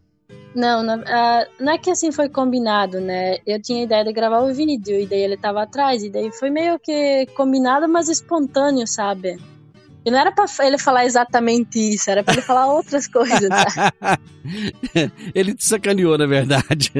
Não, 0.56 0.82
não, 0.82 1.00
uh, 1.00 1.46
não 1.60 1.74
é 1.74 1.76
que 1.76 1.90
assim 1.90 2.10
foi 2.10 2.30
combinado, 2.30 2.98
né? 2.98 3.36
Eu 3.46 3.60
tinha 3.60 3.80
a 3.80 3.82
ideia 3.82 4.02
de 4.02 4.10
gravar 4.10 4.40
o 4.40 4.54
vídeo 4.54 4.98
e 4.98 5.06
daí 5.06 5.20
ele 5.20 5.36
tava 5.36 5.62
atrás, 5.62 6.02
e 6.02 6.08
daí 6.08 6.32
foi 6.32 6.48
meio 6.48 6.78
que 6.78 7.26
combinado, 7.36 7.86
mas 7.86 8.08
espontâneo, 8.08 8.86
sabe? 8.86 9.36
E 10.02 10.10
não 10.10 10.18
era 10.18 10.32
pra 10.32 10.46
ele 10.60 10.78
falar 10.78 11.04
exatamente 11.04 11.78
isso, 11.78 12.10
era 12.10 12.24
pra 12.24 12.32
ele 12.32 12.40
falar 12.40 12.72
outras 12.72 13.06
coisas, 13.06 13.50
tá? 13.50 14.18
ele 15.34 15.52
te 15.52 15.62
sacaneou, 15.62 16.16
na 16.16 16.26
verdade. 16.26 16.90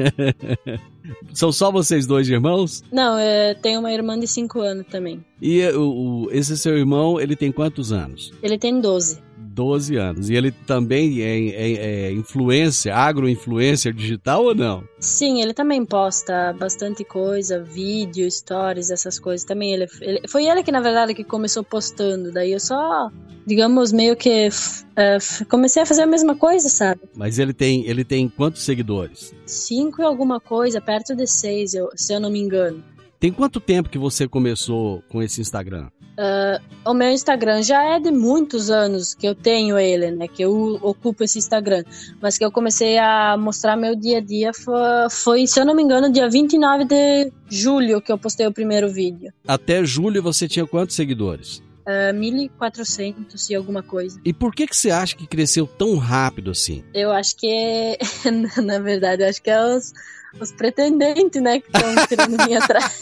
São 1.33 1.51
só 1.51 1.71
vocês 1.71 2.05
dois 2.05 2.29
irmãos? 2.29 2.83
Não, 2.91 3.17
eu 3.17 3.55
tenho 3.55 3.79
uma 3.79 3.91
irmã 3.91 4.19
de 4.19 4.27
5 4.27 4.59
anos 4.59 4.85
também. 4.87 5.25
E 5.41 5.65
o, 5.69 6.25
o, 6.25 6.31
esse 6.31 6.55
seu 6.57 6.77
irmão, 6.77 7.19
ele 7.19 7.35
tem 7.35 7.51
quantos 7.51 7.91
anos? 7.91 8.31
Ele 8.43 8.59
tem 8.59 8.79
12. 8.79 9.25
12 9.57 9.95
anos. 9.95 10.29
E 10.29 10.35
ele 10.35 10.51
também 10.51 11.19
é, 11.23 11.49
é, 11.49 11.73
é 12.05 12.11
influência, 12.11 12.95
agro-influencer 12.95 13.91
digital 13.91 14.43
ou 14.45 14.53
não? 14.53 14.83
Sim, 14.99 15.41
ele 15.41 15.51
também 15.51 15.83
posta 15.83 16.53
bastante 16.53 17.03
coisa, 17.03 17.63
vídeo, 17.63 18.29
stories, 18.29 18.91
essas 18.91 19.17
coisas. 19.17 19.43
Também 19.43 19.73
ele, 19.73 19.87
ele 19.99 20.21
foi 20.27 20.45
ele 20.45 20.61
que 20.61 20.71
na 20.71 20.79
verdade 20.79 21.15
que 21.15 21.23
começou 21.23 21.63
postando. 21.63 22.31
Daí 22.31 22.51
eu 22.51 22.59
só, 22.59 23.09
digamos, 23.47 23.91
meio 23.91 24.15
que 24.15 24.47
uh, 24.47 25.45
comecei 25.49 25.81
a 25.81 25.85
fazer 25.87 26.03
a 26.03 26.07
mesma 26.07 26.35
coisa, 26.35 26.69
sabe? 26.69 27.01
Mas 27.15 27.39
ele 27.39 27.51
tem, 27.51 27.83
ele 27.87 28.05
tem 28.05 28.29
quantos 28.29 28.61
seguidores? 28.61 29.33
Cinco 29.47 30.03
e 30.03 30.05
alguma 30.05 30.39
coisa, 30.39 30.79
perto 30.79 31.15
de 31.15 31.25
seis, 31.25 31.73
eu, 31.73 31.89
se 31.95 32.13
eu 32.13 32.19
não 32.19 32.29
me 32.29 32.39
engano. 32.39 32.83
Tem 33.19 33.31
quanto 33.31 33.59
tempo 33.59 33.89
que 33.89 33.97
você 33.97 34.27
começou 34.27 35.01
com 35.09 35.23
esse 35.23 35.41
Instagram? 35.41 35.89
Uh, 36.19 36.61
o 36.85 36.93
meu 36.93 37.09
Instagram 37.09 37.63
já 37.63 37.95
é 37.95 37.99
de 37.99 38.11
muitos 38.11 38.69
anos 38.69 39.15
que 39.15 39.27
eu 39.27 39.33
tenho 39.33 39.77
ele, 39.77 40.11
né? 40.11 40.27
Que 40.27 40.43
eu 40.43 40.79
ocupo 40.83 41.23
esse 41.23 41.39
Instagram. 41.39 41.83
Mas 42.21 42.37
que 42.37 42.45
eu 42.45 42.51
comecei 42.51 42.97
a 42.99 43.35
mostrar 43.35 43.75
meu 43.75 43.95
dia 43.95 44.19
a 44.19 44.21
dia 44.21 44.51
foi, 44.53 45.09
foi, 45.09 45.47
se 45.47 45.59
eu 45.59 45.65
não 45.65 45.75
me 45.75 45.81
engano, 45.81 46.11
dia 46.11 46.29
29 46.29 46.85
de 46.85 47.31
julho 47.49 48.01
que 48.01 48.11
eu 48.11 48.19
postei 48.19 48.45
o 48.45 48.53
primeiro 48.53 48.87
vídeo. 48.87 49.33
Até 49.47 49.83
julho 49.83 50.21
você 50.21 50.47
tinha 50.47 50.67
quantos 50.67 50.95
seguidores? 50.95 51.57
Uh, 51.87 52.13
1.400 52.13 53.49
e 53.49 53.55
alguma 53.55 53.81
coisa. 53.81 54.19
E 54.23 54.31
por 54.31 54.53
que 54.53 54.67
que 54.67 54.75
você 54.75 54.91
acha 54.91 55.15
que 55.15 55.25
cresceu 55.25 55.65
tão 55.65 55.97
rápido 55.97 56.51
assim? 56.51 56.83
Eu 56.93 57.11
acho 57.11 57.35
que, 57.35 57.97
na 58.61 58.77
verdade, 58.77 59.23
eu 59.23 59.29
acho 59.29 59.41
que 59.41 59.49
é 59.49 59.59
os, 59.63 59.93
os 60.39 60.51
pretendentes, 60.51 61.41
né, 61.41 61.59
que 61.59 61.67
estão 61.67 62.07
querendo 62.07 62.45
vir 62.45 62.57
atrás. 62.61 62.99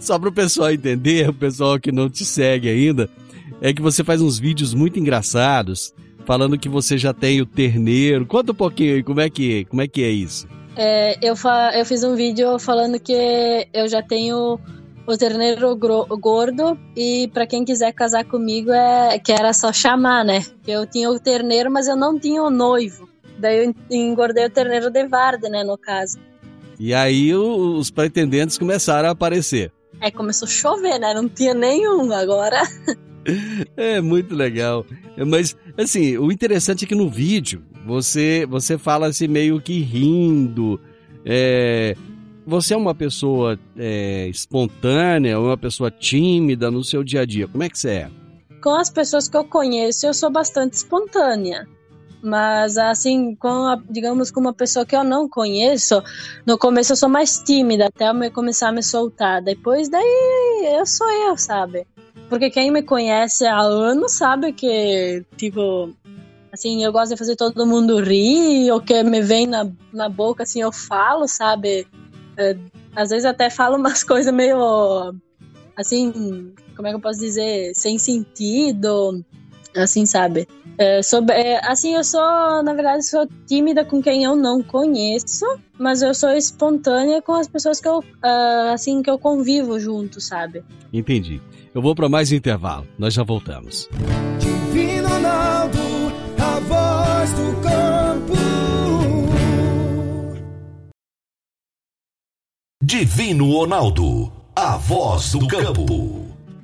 Só 0.00 0.18
para 0.18 0.28
o 0.28 0.32
pessoal 0.32 0.70
entender, 0.70 1.28
o 1.28 1.34
pessoal 1.34 1.78
que 1.78 1.92
não 1.92 2.08
te 2.08 2.24
segue 2.24 2.68
ainda, 2.68 3.08
é 3.60 3.72
que 3.72 3.82
você 3.82 4.02
faz 4.02 4.20
uns 4.20 4.38
vídeos 4.38 4.74
muito 4.74 4.98
engraçados, 4.98 5.94
falando 6.24 6.58
que 6.58 6.68
você 6.68 6.98
já 6.98 7.12
tem 7.12 7.40
o 7.40 7.46
terneiro. 7.46 8.26
Conta 8.26 8.52
um 8.52 8.54
pouquinho 8.54 8.94
aí, 8.94 9.02
como 9.02 9.20
é 9.20 9.30
que, 9.30 9.64
como 9.66 9.82
é, 9.82 9.88
que 9.88 10.02
é 10.02 10.10
isso? 10.10 10.46
É, 10.76 11.18
eu, 11.22 11.36
fa 11.36 11.72
eu 11.74 11.84
fiz 11.84 12.02
um 12.02 12.14
vídeo 12.14 12.58
falando 12.58 12.98
que 12.98 13.68
eu 13.72 13.88
já 13.88 14.02
tenho 14.02 14.58
o 15.06 15.16
terneiro 15.16 15.76
gordo 15.76 16.78
e 16.96 17.28
para 17.32 17.46
quem 17.46 17.64
quiser 17.64 17.92
casar 17.92 18.24
comigo 18.24 18.70
é 18.72 19.18
que 19.18 19.32
era 19.32 19.52
só 19.52 19.72
chamar, 19.72 20.24
né? 20.24 20.44
Eu 20.66 20.86
tinha 20.86 21.10
o 21.10 21.18
terneiro, 21.18 21.70
mas 21.70 21.88
eu 21.88 21.96
não 21.96 22.18
tinha 22.18 22.42
o 22.42 22.50
noivo. 22.50 23.08
Daí 23.38 23.64
eu 23.64 23.74
engordei 23.90 24.46
o 24.46 24.50
terneiro 24.50 24.90
de 24.90 25.06
Varda, 25.06 25.48
né, 25.48 25.64
no 25.64 25.76
caso. 25.76 26.18
E 26.82 26.92
aí 26.92 27.32
os 27.32 27.92
pretendentes 27.92 28.58
começaram 28.58 29.08
a 29.08 29.12
aparecer. 29.12 29.70
É, 30.00 30.10
começou 30.10 30.46
a 30.46 30.50
chover, 30.50 30.98
né? 30.98 31.14
Não 31.14 31.28
tinha 31.28 31.54
nenhum 31.54 32.12
agora. 32.12 32.60
É 33.76 34.00
muito 34.00 34.34
legal. 34.34 34.84
Mas, 35.16 35.56
assim, 35.78 36.18
o 36.18 36.32
interessante 36.32 36.84
é 36.84 36.88
que 36.88 36.94
no 36.96 37.08
vídeo 37.08 37.62
você, 37.86 38.44
você 38.50 38.76
fala 38.76 39.06
assim 39.06 39.28
meio 39.28 39.60
que 39.60 39.78
rindo. 39.78 40.80
É, 41.24 41.94
você 42.44 42.74
é 42.74 42.76
uma 42.76 42.96
pessoa 42.96 43.56
é, 43.78 44.26
espontânea, 44.26 45.38
uma 45.38 45.56
pessoa 45.56 45.88
tímida 45.88 46.68
no 46.68 46.82
seu 46.82 47.04
dia 47.04 47.20
a 47.20 47.24
dia? 47.24 47.46
Como 47.46 47.62
é 47.62 47.68
que 47.68 47.78
você 47.78 47.90
é? 47.90 48.10
Com 48.60 48.74
as 48.74 48.90
pessoas 48.90 49.28
que 49.28 49.36
eu 49.36 49.44
conheço, 49.44 50.04
eu 50.04 50.12
sou 50.12 50.32
bastante 50.32 50.72
espontânea. 50.72 51.68
Mas, 52.22 52.78
assim, 52.78 53.34
com 53.34 53.66
a, 53.66 53.82
digamos, 53.90 54.30
com 54.30 54.40
uma 54.40 54.52
pessoa 54.52 54.86
que 54.86 54.94
eu 54.94 55.02
não 55.02 55.28
conheço, 55.28 56.00
no 56.46 56.56
começo 56.56 56.92
eu 56.92 56.96
sou 56.96 57.08
mais 57.08 57.38
tímida, 57.38 57.86
até 57.86 58.08
eu 58.08 58.30
começar 58.30 58.68
a 58.68 58.72
me 58.72 58.82
soltar. 58.82 59.42
Depois, 59.42 59.88
daí, 59.88 60.76
eu 60.78 60.86
sou 60.86 61.10
eu, 61.10 61.36
sabe? 61.36 61.84
Porque 62.28 62.48
quem 62.48 62.70
me 62.70 62.82
conhece 62.82 63.44
há 63.44 63.60
anos 63.60 64.12
sabe 64.12 64.52
que, 64.52 65.24
tipo, 65.36 65.92
assim, 66.52 66.84
eu 66.84 66.92
gosto 66.92 67.10
de 67.10 67.18
fazer 67.18 67.34
todo 67.34 67.66
mundo 67.66 68.00
rir, 68.00 68.70
ou 68.70 68.80
que 68.80 69.02
me 69.02 69.20
vem 69.20 69.48
na, 69.48 69.68
na 69.92 70.08
boca, 70.08 70.44
assim, 70.44 70.62
eu 70.62 70.70
falo, 70.70 71.26
sabe? 71.26 71.86
É, 72.36 72.56
às 72.94 73.10
vezes 73.10 73.24
até 73.24 73.50
falo 73.50 73.76
umas 73.78 74.04
coisas 74.04 74.32
meio 74.32 75.12
assim, 75.76 76.52
como 76.76 76.86
é 76.86 76.90
que 76.90 76.96
eu 76.96 77.00
posso 77.00 77.18
dizer, 77.18 77.72
sem 77.74 77.98
sentido, 77.98 79.24
assim, 79.76 80.06
sabe? 80.06 80.46
É, 80.78 81.02
sobre, 81.02 81.34
é, 81.34 81.60
assim, 81.66 81.94
eu 81.94 82.04
sou, 82.04 82.20
na 82.62 82.72
verdade, 82.74 83.04
sou 83.04 83.28
tímida 83.46 83.84
com 83.84 84.02
quem 84.02 84.24
eu 84.24 84.34
não 84.34 84.62
conheço, 84.62 85.44
mas 85.78 86.02
eu 86.02 86.14
sou 86.14 86.30
espontânea 86.30 87.20
com 87.20 87.34
as 87.34 87.48
pessoas 87.48 87.80
que 87.80 87.88
eu, 87.88 87.98
uh, 87.98 88.72
assim, 88.72 89.02
que 89.02 89.10
eu 89.10 89.18
convivo 89.18 89.78
junto, 89.78 90.20
sabe? 90.20 90.64
Entendi. 90.92 91.40
Eu 91.74 91.80
vou 91.80 91.94
para 91.94 92.08
mais 92.08 92.30
um 92.30 92.34
intervalo. 92.34 92.86
Nós 92.98 93.14
já 93.14 93.22
voltamos. 93.22 93.88
Divino 94.38 95.08
Ronaldo, 95.08 95.78
a 96.38 96.60
voz 96.60 97.32
do 97.32 97.60
campo. 97.62 98.32
Divino 102.82 103.52
Ronaldo, 103.52 104.32
a 104.54 104.76
voz 104.76 105.32
do 105.32 105.46
campo. 105.46 106.21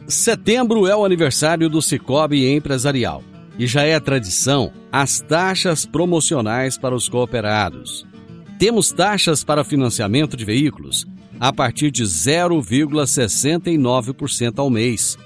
Setembro 0.09 0.87
é 0.87 0.97
o 0.97 1.05
aniversário 1.05 1.69
do 1.69 1.83
Cicobi 1.83 2.51
Empresarial 2.51 3.23
e 3.59 3.67
já 3.67 3.83
é 3.83 4.01
tradição 4.01 4.73
as 4.91 5.21
taxas 5.21 5.85
promocionais 5.85 6.79
para 6.79 6.95
os 6.95 7.11
cooperados. 7.11 8.07
Temos 8.59 8.91
taxas 8.91 9.45
para 9.45 9.63
financiamento 9.63 10.35
de 10.35 10.47
veículos 10.47 11.07
a 11.39 11.53
partir 11.53 11.91
de 11.91 12.05
0,69% 12.05 14.59
ao 14.59 14.71
mês. 14.71 15.19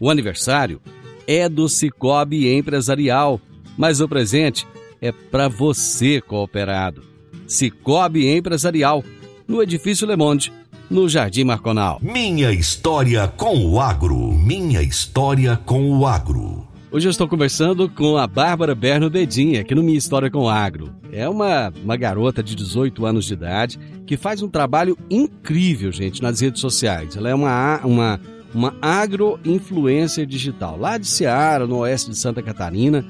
O 0.00 0.10
aniversário 0.10 0.80
é 1.24 1.48
do 1.48 1.68
Cicobi 1.68 2.52
Empresarial, 2.52 3.40
mas 3.78 4.00
o 4.00 4.08
presente 4.08 4.66
é 5.00 5.12
para 5.12 5.46
você, 5.46 6.20
cooperado. 6.20 7.04
Cicobi 7.46 8.26
Empresarial 8.26 9.04
no 9.46 9.62
Edifício 9.62 10.04
Le 10.04 10.16
Monde, 10.16 10.52
no 10.90 11.08
Jardim 11.08 11.44
Marconal. 11.44 11.98
Minha 12.02 12.52
história 12.52 13.26
com 13.28 13.66
o 13.66 13.80
agro. 13.80 14.32
Minha 14.32 14.82
história 14.82 15.56
com 15.64 15.90
o 15.90 16.06
agro. 16.06 16.66
Hoje 16.90 17.08
eu 17.08 17.10
estou 17.10 17.28
conversando 17.28 17.88
com 17.88 18.16
a 18.16 18.26
Bárbara 18.26 18.74
Berno 18.74 19.10
Bedinha, 19.10 19.60
aqui 19.60 19.74
no 19.74 19.82
Minha 19.82 19.98
História 19.98 20.30
com 20.30 20.44
o 20.44 20.48
Agro. 20.48 20.94
É 21.12 21.28
uma, 21.28 21.72
uma 21.84 21.96
garota 21.96 22.42
de 22.42 22.54
18 22.54 23.04
anos 23.04 23.26
de 23.26 23.34
idade 23.34 23.78
que 24.06 24.16
faz 24.16 24.40
um 24.40 24.48
trabalho 24.48 24.96
incrível, 25.10 25.90
gente, 25.90 26.22
nas 26.22 26.40
redes 26.40 26.60
sociais. 26.60 27.16
Ela 27.16 27.28
é 27.28 27.34
uma, 27.34 27.80
uma, 27.84 28.20
uma 28.54 28.74
agro-influencer 28.80 30.24
digital, 30.26 30.78
lá 30.78 30.96
de 30.96 31.06
Ceará, 31.06 31.66
no 31.66 31.78
oeste 31.78 32.10
de 32.10 32.16
Santa 32.16 32.40
Catarina. 32.40 33.04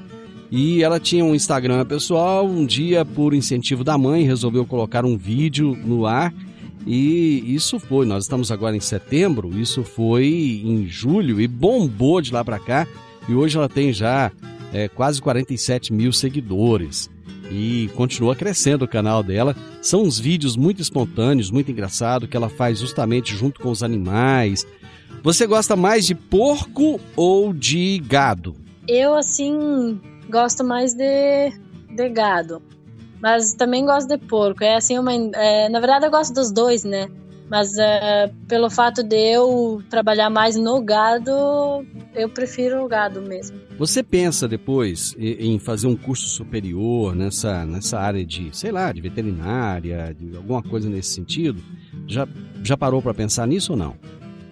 E 0.49 0.81
ela 0.81 0.99
tinha 0.99 1.23
um 1.23 1.35
Instagram 1.35 1.85
pessoal, 1.85 2.45
um 2.45 2.65
dia, 2.65 3.05
por 3.05 3.33
incentivo 3.33 3.83
da 3.83 3.97
mãe, 3.97 4.23
resolveu 4.23 4.65
colocar 4.65 5.05
um 5.05 5.17
vídeo 5.17 5.77
no 5.85 6.05
ar. 6.05 6.33
E 6.87 7.43
isso 7.53 7.81
foi, 7.81 8.05
nós 8.05 8.23
estamos 8.23 8.49
agora 8.49 8.73
em 8.73 8.79
setembro, 8.79 9.51
isso 9.59 9.83
foi 9.83 10.61
em 10.63 10.87
julho 10.87 11.41
e 11.41 11.47
bombou 11.47 12.21
de 12.21 12.31
lá 12.31 12.45
para 12.45 12.57
cá. 12.57 12.87
E 13.27 13.35
hoje 13.35 13.57
ela 13.57 13.67
tem 13.67 13.91
já 13.91 14.31
é, 14.73 14.87
quase 14.87 15.21
47 15.21 15.91
mil 15.91 16.13
seguidores 16.13 17.09
e 17.51 17.89
continua 17.93 18.37
crescendo 18.37 18.85
o 18.85 18.87
canal 18.87 19.21
dela. 19.21 19.53
São 19.81 20.03
uns 20.03 20.17
vídeos 20.17 20.55
muito 20.55 20.81
espontâneos, 20.81 21.51
muito 21.51 21.69
engraçados, 21.69 22.29
que 22.29 22.37
ela 22.37 22.47
faz 22.47 22.79
justamente 22.79 23.35
junto 23.35 23.59
com 23.59 23.69
os 23.69 23.83
animais. 23.83 24.65
Você 25.23 25.45
gosta 25.45 25.75
mais 25.75 26.05
de 26.05 26.15
porco 26.15 27.01
ou 27.17 27.53
de 27.53 28.01
gado? 28.07 28.55
Eu, 28.87 29.13
assim, 29.13 29.99
gosto 30.29 30.63
mais 30.63 30.93
de, 30.93 31.51
de 31.89 32.09
gado. 32.09 32.61
Mas 33.21 33.53
também 33.53 33.85
gosto 33.85 34.07
de 34.07 34.17
porco. 34.17 34.63
É 34.63 34.75
assim 34.75 34.97
uma. 34.97 35.13
É, 35.13 35.69
na 35.69 35.79
verdade, 35.79 36.05
eu 36.05 36.11
gosto 36.11 36.33
dos 36.33 36.51
dois, 36.51 36.83
né? 36.83 37.07
Mas 37.49 37.77
é, 37.77 38.29
pelo 38.47 38.69
fato 38.69 39.01
de 39.01 39.15
eu 39.15 39.81
trabalhar 39.89 40.29
mais 40.29 40.57
no 40.57 40.81
gado, 40.81 41.31
eu 42.13 42.27
prefiro 42.27 42.83
o 42.83 42.87
gado 42.87 43.21
mesmo. 43.21 43.57
Você 43.79 44.03
pensa 44.03 44.47
depois 44.47 45.15
em 45.17 45.57
fazer 45.57 45.87
um 45.87 45.95
curso 45.95 46.27
superior 46.27 47.15
nessa, 47.15 47.65
nessa 47.65 47.99
área 47.99 48.25
de, 48.25 48.49
sei 48.51 48.71
lá, 48.71 48.91
de 48.91 48.99
veterinária, 48.99 50.13
de 50.17 50.35
alguma 50.35 50.61
coisa 50.61 50.89
nesse 50.89 51.11
sentido? 51.13 51.61
Já, 52.05 52.27
já 52.63 52.75
parou 52.75 53.01
para 53.01 53.13
pensar 53.13 53.47
nisso 53.47 53.73
ou 53.73 53.77
não? 53.77 53.91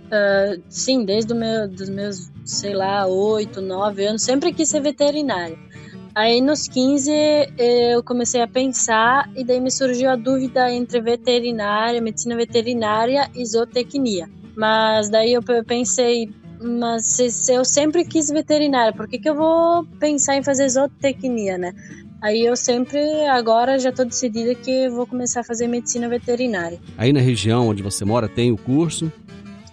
Uh, 0.06 0.62
sim, 0.69 1.04
desde 1.04 1.34
o 1.34 1.36
meu, 1.36 1.67
dos 1.67 1.89
meus, 1.89 2.32
sei 2.45 2.73
lá, 2.73 3.08
8, 3.08 3.60
9 3.60 4.06
anos, 4.06 4.21
sempre 4.21 4.54
quis 4.54 4.69
ser 4.69 4.80
veterinária. 4.80 5.58
Aí 6.15 6.39
nos 6.39 6.65
15 6.69 7.12
eu 7.58 8.01
comecei 8.01 8.41
a 8.41 8.47
pensar 8.47 9.30
e 9.36 9.43
daí 9.43 9.60
me 9.60 9.69
surgiu 9.69 10.10
a 10.10 10.15
dúvida 10.15 10.71
entre 10.71 11.01
veterinária, 11.01 12.01
medicina 12.01 12.38
veterinária 12.38 13.30
e 13.36 13.45
zootecnia. 13.45 14.30
Mas 14.56 15.10
daí 15.10 15.34
eu 15.34 15.43
pensei, 15.65 16.30
mas 16.62 17.06
se, 17.06 17.51
eu 17.54 17.65
sempre 17.65 18.06
quis 18.06 18.30
veterinária, 18.30 18.93
por 18.93 19.10
que, 19.10 19.19
que 19.19 19.30
eu 19.30 19.36
vou 19.36 19.86
pensar 19.99 20.38
em 20.38 20.43
fazer 20.43 20.69
zootecnia, 20.69 21.58
né? 21.58 21.73
Aí 22.21 22.45
eu 22.45 22.56
sempre, 22.56 22.97
agora 23.28 23.78
já 23.78 23.89
estou 23.89 24.06
decidida 24.06 24.56
que 24.56 24.88
vou 24.88 25.06
começar 25.06 25.41
a 25.41 25.43
fazer 25.43 25.67
medicina 25.67 26.08
veterinária. 26.08 26.80
Aí 26.97 27.12
na 27.12 27.19
região 27.19 27.67
onde 27.67 27.84
você 27.84 28.06
mora 28.06 28.30
tem 28.30 28.54
o 28.54 28.58
curso? 28.58 29.12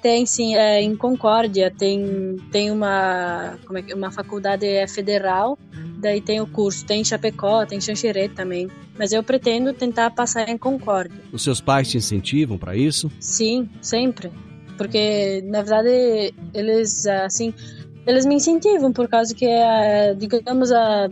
Tem 0.03 0.27
sim, 0.27 0.57
é, 0.57 0.83
em 0.83 0.97
Concórdia 0.97 1.71
tem, 1.71 2.37
tem 2.51 2.73
uma, 2.73 3.57
como 3.65 3.79
é, 3.79 3.95
uma 3.95 4.11
faculdade 4.11 4.67
é 4.67 4.85
federal, 4.88 5.57
daí 5.99 6.21
tem 6.21 6.41
o 6.41 6.47
curso, 6.47 6.85
tem 6.85 7.03
em 7.03 7.05
Chapecó, 7.05 7.65
tem 7.65 7.79
em 7.79 7.81
Xanxerê 7.81 8.29
também. 8.29 8.69
Mas 8.99 9.12
eu 9.12 9.23
pretendo 9.23 9.73
tentar 9.73 10.11
passar 10.11 10.49
em 10.49 10.59
Concórdia. 10.59 11.17
Os 11.33 11.45
seus 11.45 11.61
pais 11.61 11.88
te 11.88 11.99
incentivam 11.99 12.59
para 12.59 12.77
isso? 12.77 13.12
Sim, 13.21 13.71
sempre. 13.81 14.33
Porque, 14.77 15.41
na 15.47 15.62
verdade, 15.62 16.35
eles, 16.53 17.07
assim, 17.07 17.55
eles 18.05 18.27
me 18.27 18.35
incentivam 18.35 18.93
por 18.93 19.07
causa 19.07 19.33
que, 19.33 19.47
é, 19.47 20.15
digamos, 20.15 20.73
a, 20.73 21.09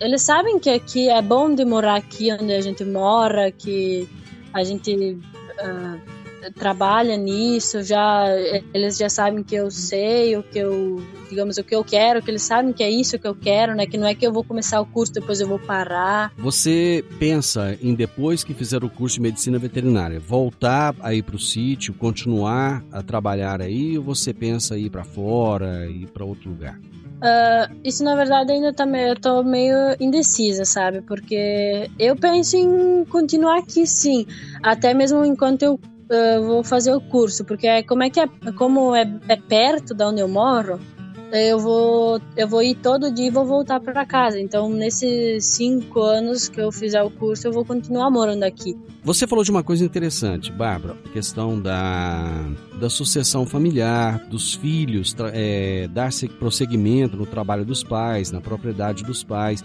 eles 0.00 0.22
sabem 0.22 0.60
que 0.60 0.70
aqui 0.70 1.08
é 1.08 1.20
bom 1.20 1.52
de 1.52 1.64
morar 1.64 1.96
aqui 1.96 2.32
onde 2.32 2.52
a 2.52 2.60
gente 2.60 2.84
mora, 2.84 3.50
que 3.50 4.08
a 4.52 4.62
gente... 4.62 5.18
Uh, 5.58 6.11
trabalha 6.50 7.16
nisso, 7.16 7.82
já 7.82 8.26
eles 8.72 8.96
já 8.96 9.08
sabem 9.08 9.42
que 9.42 9.54
eu 9.54 9.70
sei 9.70 10.36
o 10.36 10.42
que 10.42 10.58
eu, 10.58 11.02
digamos, 11.28 11.58
o 11.58 11.64
que 11.64 11.74
eu 11.74 11.84
quero, 11.84 12.22
que 12.22 12.30
eles 12.30 12.42
sabem 12.42 12.72
que 12.72 12.82
é 12.82 12.90
isso 12.90 13.18
que 13.18 13.26
eu 13.26 13.34
quero, 13.34 13.74
né? 13.74 13.86
Que 13.86 13.96
não 13.96 14.06
é 14.06 14.14
que 14.14 14.26
eu 14.26 14.32
vou 14.32 14.44
começar 14.44 14.80
o 14.80 14.86
curso 14.86 15.12
depois 15.12 15.40
eu 15.40 15.48
vou 15.48 15.58
parar. 15.58 16.32
Você 16.38 17.04
pensa 17.18 17.76
em 17.80 17.94
depois 17.94 18.42
que 18.42 18.54
fizer 18.54 18.82
o 18.82 18.90
curso 18.90 19.16
de 19.16 19.22
medicina 19.22 19.58
veterinária, 19.58 20.18
voltar 20.18 20.94
aí 21.00 21.22
para 21.22 21.36
o 21.36 21.38
sítio, 21.38 21.94
continuar 21.94 22.82
a 22.90 23.02
trabalhar 23.02 23.60
aí, 23.60 23.96
ou 23.96 24.04
você 24.04 24.32
pensa 24.32 24.78
em 24.78 24.86
ir 24.86 24.90
para 24.90 25.04
fora, 25.04 25.86
ir 25.88 26.06
para 26.08 26.24
outro 26.24 26.50
lugar? 26.50 26.78
Uh, 27.22 27.72
isso 27.84 28.02
na 28.02 28.16
verdade 28.16 28.50
ainda 28.50 28.72
tá 28.72 28.84
meio, 28.84 29.10
eu 29.10 29.14
tô 29.14 29.44
meio 29.44 29.76
indecisa, 30.00 30.64
sabe? 30.64 31.02
Porque 31.02 31.88
eu 31.96 32.16
penso 32.16 32.56
em 32.56 33.04
continuar 33.04 33.60
aqui 33.60 33.86
sim, 33.86 34.26
até 34.60 34.92
mesmo 34.92 35.24
enquanto 35.24 35.62
eu 35.62 35.78
uh, 36.12 36.46
vou 36.46 36.62
fazer 36.62 36.94
o 36.94 37.00
curso, 37.00 37.44
porque 37.44 37.66
é, 37.66 37.82
como 37.82 38.02
é 38.02 38.10
que 38.10 38.20
é, 38.20 38.28
como 38.56 38.94
é, 38.94 39.10
é 39.28 39.36
perto 39.36 39.94
da 39.94 40.08
onde 40.08 40.20
eu 40.20 40.28
moro, 40.28 40.78
eu 41.32 41.58
vou 41.58 42.20
eu 42.36 42.46
vou 42.46 42.62
ir 42.62 42.74
todo 42.74 43.10
dia 43.10 43.28
e 43.28 43.30
vou 43.30 43.46
voltar 43.46 43.80
para 43.80 44.04
casa. 44.04 44.38
Então, 44.38 44.68
nesses 44.68 45.46
cinco 45.46 46.00
anos 46.00 46.48
que 46.48 46.60
eu 46.60 46.70
fizer 46.70 47.02
o 47.02 47.10
curso, 47.10 47.46
eu 47.46 47.52
vou 47.52 47.64
continuar 47.64 48.10
morando 48.10 48.42
aqui. 48.44 48.76
Você 49.02 49.26
falou 49.26 49.42
de 49.42 49.50
uma 49.50 49.64
coisa 49.64 49.84
interessante, 49.84 50.52
Bárbara, 50.52 50.96
a 51.04 51.08
questão 51.08 51.60
da, 51.60 52.46
da 52.78 52.88
sucessão 52.90 53.46
familiar, 53.46 54.18
dos 54.28 54.54
filhos, 54.54 55.16
é, 55.32 55.88
dar 55.88 56.10
prosseguimento 56.38 57.16
no 57.16 57.26
trabalho 57.26 57.64
dos 57.64 57.82
pais, 57.82 58.30
na 58.30 58.40
propriedade 58.40 59.02
dos 59.02 59.24
pais. 59.24 59.64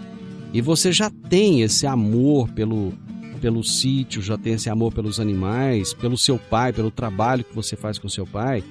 E 0.52 0.62
você 0.62 0.90
já 0.90 1.10
tem 1.28 1.60
esse 1.60 1.86
amor 1.86 2.48
pelo, 2.52 2.94
pelo 3.38 3.64
sítio, 3.64 4.20
já 4.20 4.36
tem 4.36 4.54
esse 4.54 4.68
amor 4.68 4.92
pelos 4.92 5.18
animais, 5.18 5.94
pelo 5.94 6.18
seu 6.18 6.38
pai, 6.38 6.72
pelo 6.72 6.90
trabalho 6.90 7.44
que 7.44 7.54
você 7.54 7.76
faz 7.76 7.98
com 7.98 8.08
seu 8.08 8.26
pai. 8.26 8.62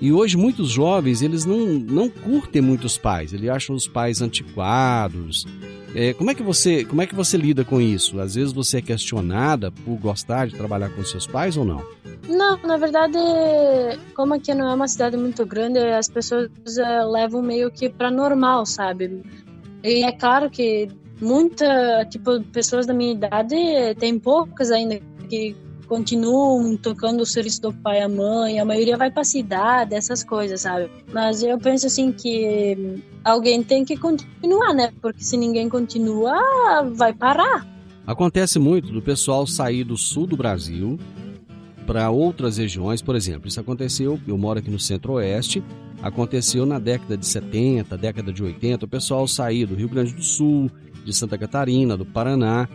E 0.00 0.12
hoje 0.12 0.36
muitos 0.36 0.70
jovens, 0.70 1.22
eles 1.22 1.44
não, 1.44 1.66
não 1.66 2.08
curtem 2.08 2.60
muitos 2.60 2.98
pais, 2.98 3.32
eles 3.32 3.48
acham 3.48 3.74
os 3.74 3.88
pais 3.88 4.20
antiquados. 4.20 5.46
É, 5.94 6.12
como, 6.12 6.30
é 6.30 6.34
que 6.34 6.42
você, 6.42 6.84
como 6.84 7.00
é 7.00 7.06
que 7.06 7.14
você 7.14 7.38
lida 7.38 7.64
com 7.64 7.80
isso? 7.80 8.20
Às 8.20 8.34
vezes 8.34 8.52
você 8.52 8.78
é 8.78 8.82
questionada 8.82 9.70
por 9.70 9.96
gostar 9.96 10.46
de 10.46 10.54
trabalhar 10.54 10.90
com 10.90 11.02
seus 11.02 11.26
pais 11.26 11.56
ou 11.56 11.64
não? 11.64 11.82
Não, 12.28 12.58
na 12.58 12.76
verdade, 12.76 13.16
como 14.14 14.34
aqui 14.34 14.52
não 14.52 14.70
é 14.70 14.74
uma 14.74 14.88
cidade 14.88 15.16
muito 15.16 15.46
grande, 15.46 15.78
as 15.78 16.08
pessoas 16.08 16.50
é, 16.78 17.02
levam 17.04 17.40
meio 17.40 17.70
que 17.70 17.88
para 17.88 18.10
normal, 18.10 18.66
sabe? 18.66 19.22
E 19.82 20.04
é 20.04 20.12
claro 20.12 20.50
que 20.50 20.88
muita, 21.20 22.04
tipo, 22.10 22.42
pessoas 22.44 22.86
da 22.86 22.94
minha 22.94 23.12
idade, 23.12 23.56
tem 23.98 24.18
poucas 24.18 24.70
ainda 24.70 25.00
que 25.28 25.56
continuam 25.86 26.76
tocando 26.76 27.20
o 27.20 27.26
serviço 27.26 27.62
do 27.62 27.72
pai 27.72 28.02
e 28.02 28.08
mãe, 28.08 28.58
a 28.58 28.64
maioria 28.64 28.96
vai 28.96 29.10
para 29.10 29.24
cidade, 29.24 29.94
essas 29.94 30.24
coisas, 30.24 30.62
sabe? 30.62 30.90
Mas 31.12 31.42
eu 31.42 31.58
penso 31.58 31.86
assim 31.86 32.12
que 32.12 33.00
alguém 33.24 33.62
tem 33.62 33.84
que 33.84 33.96
continuar, 33.96 34.74
né? 34.74 34.92
Porque 35.00 35.22
se 35.22 35.36
ninguém 35.36 35.68
continua, 35.68 36.34
vai 36.94 37.12
parar. 37.12 37.66
Acontece 38.06 38.58
muito 38.58 38.92
do 38.92 39.00
pessoal 39.00 39.46
sair 39.46 39.84
do 39.84 39.96
sul 39.96 40.26
do 40.26 40.36
Brasil 40.36 40.98
para 41.86 42.10
outras 42.10 42.58
regiões, 42.58 43.00
por 43.00 43.14
exemplo, 43.14 43.46
isso 43.46 43.60
aconteceu, 43.60 44.18
eu 44.26 44.36
moro 44.36 44.58
aqui 44.58 44.70
no 44.70 44.78
Centro-Oeste, 44.78 45.62
aconteceu 46.02 46.66
na 46.66 46.80
década 46.80 47.16
de 47.16 47.24
70, 47.24 47.96
década 47.96 48.32
de 48.32 48.42
80, 48.42 48.84
o 48.84 48.88
pessoal 48.88 49.26
sair 49.28 49.66
do 49.66 49.76
Rio 49.76 49.88
Grande 49.88 50.12
do 50.12 50.22
Sul, 50.22 50.68
de 51.06 51.14
Santa 51.14 51.38
Catarina, 51.38 51.96
do 51.96 52.04
Paraná, 52.04 52.68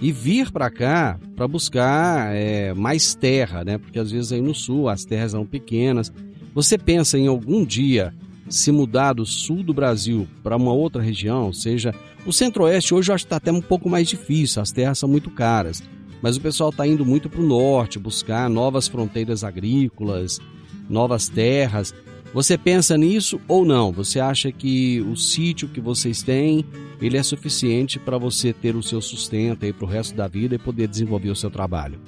e 0.00 0.12
vir 0.12 0.52
para 0.52 0.70
cá 0.70 1.18
para 1.34 1.48
buscar 1.48 2.34
é, 2.34 2.72
mais 2.74 3.14
terra, 3.14 3.64
né? 3.64 3.78
Porque 3.78 3.98
às 3.98 4.12
vezes 4.12 4.30
aí 4.30 4.40
no 4.40 4.54
sul 4.54 4.88
as 4.88 5.04
terras 5.04 5.32
são 5.32 5.44
pequenas. 5.44 6.12
Você 6.54 6.78
pensa 6.78 7.18
em 7.18 7.26
algum 7.26 7.64
dia 7.64 8.14
se 8.48 8.70
mudar 8.70 9.14
do 9.14 9.26
sul 9.26 9.62
do 9.62 9.74
Brasil 9.74 10.28
para 10.42 10.56
uma 10.56 10.72
outra 10.72 11.02
região, 11.02 11.52
seja 11.52 11.94
o 12.24 12.32
centro-oeste 12.32 12.94
hoje 12.94 13.10
eu 13.10 13.14
acho 13.14 13.24
que 13.24 13.26
está 13.26 13.36
até 13.36 13.52
um 13.52 13.60
pouco 13.60 13.90
mais 13.90 14.08
difícil, 14.08 14.62
as 14.62 14.72
terras 14.72 14.98
são 14.98 15.08
muito 15.08 15.30
caras, 15.30 15.82
mas 16.22 16.36
o 16.36 16.40
pessoal 16.40 16.70
está 16.70 16.86
indo 16.86 17.04
muito 17.04 17.28
para 17.28 17.40
o 17.40 17.46
norte 17.46 17.98
buscar 17.98 18.48
novas 18.48 18.88
fronteiras 18.88 19.44
agrícolas, 19.44 20.40
novas 20.88 21.28
terras. 21.28 21.94
Você 22.38 22.56
pensa 22.56 22.96
nisso 22.96 23.40
ou 23.48 23.64
não? 23.64 23.90
Você 23.90 24.20
acha 24.20 24.52
que 24.52 25.00
o 25.00 25.16
sítio 25.16 25.66
que 25.66 25.80
vocês 25.80 26.22
têm 26.22 26.64
ele 27.02 27.16
é 27.16 27.22
suficiente 27.24 27.98
para 27.98 28.16
você 28.16 28.52
ter 28.52 28.76
o 28.76 28.82
seu 28.82 29.00
sustento 29.00 29.64
aí 29.64 29.72
para 29.72 29.84
o 29.84 29.88
resto 29.88 30.14
da 30.14 30.28
vida 30.28 30.54
e 30.54 30.58
poder 30.58 30.86
desenvolver 30.86 31.30
o 31.30 31.34
seu 31.34 31.50
trabalho? 31.50 32.00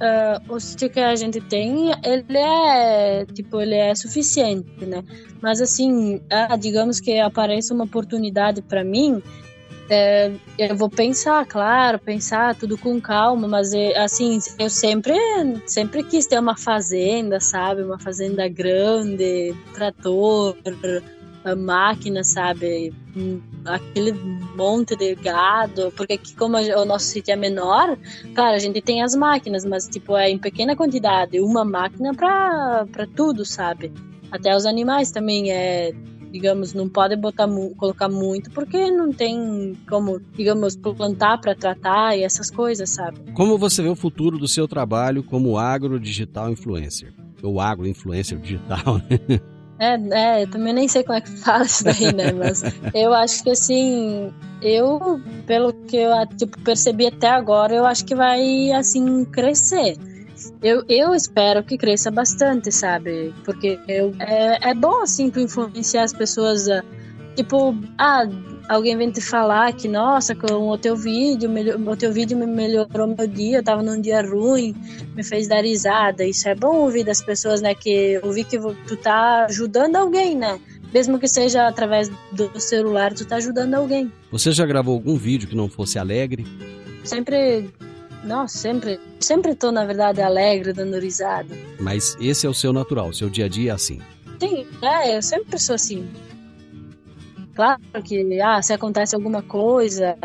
Uh, 0.00 0.54
o 0.54 0.58
sítio 0.58 0.88
que 0.88 1.00
a 1.00 1.14
gente 1.14 1.38
tem, 1.38 1.90
ele 2.02 2.38
é 2.38 3.26
tipo, 3.26 3.60
ele 3.60 3.74
é 3.74 3.94
suficiente, 3.94 4.86
né? 4.86 5.04
Mas 5.42 5.60
assim, 5.60 6.18
ah, 6.30 6.56
digamos 6.56 6.98
que 6.98 7.18
apareça 7.18 7.74
uma 7.74 7.84
oportunidade 7.84 8.62
para 8.62 8.82
mim, 8.82 9.22
é, 9.88 10.32
eu 10.58 10.76
vou 10.76 10.88
pensar, 10.88 11.44
claro, 11.46 11.98
pensar 11.98 12.54
tudo 12.54 12.78
com 12.78 13.00
calma, 13.00 13.46
mas 13.46 13.72
é, 13.74 13.96
assim, 13.98 14.38
eu 14.58 14.70
sempre, 14.70 15.14
sempre 15.66 16.02
quis 16.02 16.26
ter 16.26 16.38
uma 16.38 16.56
fazenda, 16.56 17.40
sabe? 17.40 17.82
Uma 17.82 17.98
fazenda 17.98 18.48
grande, 18.48 19.54
trator, 19.74 20.56
máquina, 21.54 22.24
sabe? 22.24 22.94
Aquele 23.66 24.12
monte 24.56 24.96
de 24.96 25.14
gado, 25.16 25.92
porque 25.94 26.14
aqui 26.14 26.34
como 26.34 26.56
o 26.56 26.84
nosso 26.86 27.06
sítio 27.06 27.32
é 27.32 27.36
menor, 27.36 27.98
claro, 28.34 28.56
a 28.56 28.58
gente 28.58 28.80
tem 28.80 29.02
as 29.02 29.14
máquinas, 29.14 29.66
mas 29.66 29.86
tipo, 29.86 30.16
é 30.16 30.30
em 30.30 30.38
pequena 30.38 30.74
quantidade, 30.74 31.38
uma 31.40 31.64
máquina 31.64 32.14
para 32.14 33.06
tudo, 33.14 33.44
sabe? 33.44 33.92
Até 34.30 34.56
os 34.56 34.64
animais 34.64 35.10
também 35.10 35.52
é 35.52 35.92
digamos, 36.34 36.74
não 36.74 36.88
pode 36.88 37.14
botar 37.14 37.48
colocar 37.76 38.08
muito 38.08 38.50
porque 38.50 38.90
não 38.90 39.12
tem 39.12 39.78
como, 39.88 40.20
digamos, 40.34 40.74
plantar 40.74 41.38
para 41.40 41.54
tratar 41.54 42.18
e 42.18 42.24
essas 42.24 42.50
coisas, 42.50 42.90
sabe? 42.90 43.20
Como 43.34 43.56
você 43.56 43.80
vê 43.80 43.88
o 43.88 43.94
futuro 43.94 44.36
do 44.36 44.48
seu 44.48 44.66
trabalho 44.66 45.22
como 45.22 45.56
agro 45.56 46.00
digital 46.00 46.50
influencer? 46.50 47.14
Ou 47.40 47.60
agro 47.60 47.86
influencer 47.86 48.36
digital, 48.36 48.98
né? 49.08 49.40
É, 49.78 49.94
é, 49.94 50.42
eu 50.42 50.50
também 50.50 50.72
nem 50.72 50.88
sei 50.88 51.04
como 51.04 51.18
é 51.18 51.20
que 51.20 51.30
fala 51.30 51.64
isso 51.64 51.84
daí, 51.84 52.12
né? 52.12 52.32
Mas 52.32 52.64
eu 52.92 53.14
acho 53.14 53.44
que 53.44 53.50
assim, 53.50 54.32
eu, 54.60 55.20
pelo 55.46 55.72
que 55.72 55.96
eu 55.96 56.10
tipo, 56.36 56.60
percebi 56.62 57.06
até 57.06 57.28
agora, 57.28 57.74
eu 57.74 57.86
acho 57.86 58.04
que 58.04 58.14
vai 58.14 58.72
assim 58.72 59.24
crescer. 59.26 59.96
Eu, 60.62 60.84
eu 60.88 61.14
espero 61.14 61.62
que 61.62 61.76
cresça 61.76 62.10
bastante, 62.10 62.70
sabe? 62.72 63.34
Porque 63.44 63.78
eu, 63.88 64.14
é, 64.18 64.70
é 64.70 64.74
bom, 64.74 65.02
assim, 65.02 65.30
tu 65.30 65.40
influenciar 65.40 66.04
as 66.04 66.12
pessoas. 66.12 66.68
A, 66.68 66.82
tipo, 67.36 67.74
ah, 67.98 68.24
alguém 68.68 68.96
vem 68.96 69.10
te 69.10 69.20
falar 69.20 69.72
que, 69.72 69.88
nossa, 69.88 70.34
com 70.34 70.68
o 70.68 70.78
teu 70.78 70.96
vídeo, 70.96 71.50
o 71.86 71.96
teu 71.96 72.12
vídeo 72.12 72.36
me 72.36 72.46
melhorou 72.46 73.06
meu 73.06 73.26
dia, 73.26 73.58
eu 73.58 73.62
tava 73.62 73.82
num 73.82 74.00
dia 74.00 74.22
ruim, 74.22 74.74
me 75.14 75.22
fez 75.22 75.48
dar 75.48 75.62
risada. 75.62 76.24
Isso 76.24 76.48
é 76.48 76.54
bom 76.54 76.76
ouvir 76.76 77.04
das 77.04 77.22
pessoas, 77.22 77.60
né? 77.60 77.74
Que 77.74 78.20
ouvir 78.22 78.44
que 78.44 78.58
tu 78.58 78.96
tá 78.96 79.46
ajudando 79.46 79.96
alguém, 79.96 80.36
né? 80.36 80.60
Mesmo 80.92 81.18
que 81.18 81.26
seja 81.26 81.66
através 81.66 82.08
do 82.30 82.60
celular, 82.60 83.12
tu 83.12 83.24
tá 83.24 83.36
ajudando 83.36 83.74
alguém. 83.74 84.12
Você 84.30 84.52
já 84.52 84.64
gravou 84.64 84.94
algum 84.94 85.16
vídeo 85.16 85.48
que 85.48 85.56
não 85.56 85.68
fosse 85.68 85.98
alegre? 85.98 86.46
Sempre 87.02 87.68
nossa, 88.24 88.56
sempre, 88.56 88.98
sempre 89.20 89.54
tô, 89.54 89.70
na 89.70 89.84
verdade, 89.84 90.20
alegre, 90.20 90.72
dando 90.72 90.98
risada. 90.98 91.54
Mas 91.78 92.16
esse 92.20 92.46
é 92.46 92.50
o 92.50 92.54
seu 92.54 92.72
natural, 92.72 93.12
seu 93.12 93.28
dia 93.28 93.44
a 93.44 93.48
dia 93.48 93.72
é 93.72 93.74
assim. 93.74 94.00
Sim, 94.40 94.66
é, 94.82 95.16
eu 95.16 95.22
sempre 95.22 95.58
sou 95.58 95.74
assim. 95.74 96.08
Claro 97.54 97.80
que, 98.04 98.40
ah, 98.40 98.60
se 98.60 98.72
acontece 98.72 99.14
alguma 99.14 99.42
coisa, 99.42 100.16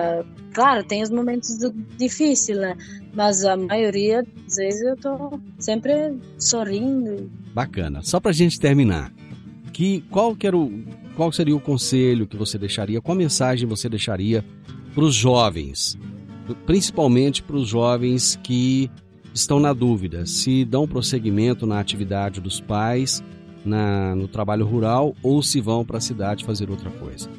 claro, 0.54 0.84
tem 0.84 1.04
os 1.04 1.12
momentos 1.12 1.58
difíceis, 1.98 2.58
né? 2.58 2.76
Mas 3.14 3.46
a 3.46 3.56
maioria 3.56 4.24
das 4.24 4.56
vezes 4.56 4.82
eu 4.82 4.98
tô 4.98 5.40
sempre 5.60 6.18
sorrindo. 6.40 7.30
Bacana. 7.54 8.02
Só 8.02 8.20
pra 8.20 8.32
gente 8.32 8.60
terminar, 8.60 9.12
que 9.74 10.02
qual, 10.10 10.36
que 10.36 10.48
era 10.48 10.58
o, 10.58 10.84
qual 11.16 11.32
seria 11.32 11.56
o 11.56 11.60
conselho 11.60 12.26
que 12.26 12.38
você 12.38 12.58
deixaria, 12.58 13.02
qual 13.02 13.16
mensagem 13.16 13.68
você 13.68 13.88
deixaria 13.88 14.44
para 14.96 15.04
os 15.04 15.14
jovens 15.14 15.98
principalmente 16.66 17.42
para 17.44 17.56
os 17.56 17.68
jovens 17.68 18.40
que 18.44 18.90
estão 19.34 19.60
na 19.60 19.74
dúvida 19.74 20.26
se 20.26 20.66
dão 20.66 20.88
prosseguimento 20.88 21.66
na 21.66 21.80
atividade 21.80 22.42
dos 22.42 22.60
pais, 22.60 23.24
na, 23.64 24.16
no 24.16 24.28
trabalho 24.28 24.66
rural 24.66 25.16
ou 25.22 25.42
se 25.42 25.62
vão 25.62 25.86
para 25.86 25.98
a 25.98 26.02
cidade 26.02 26.46
fazer 26.46 26.70
outra 26.70 26.90
coisa. 26.90 27.30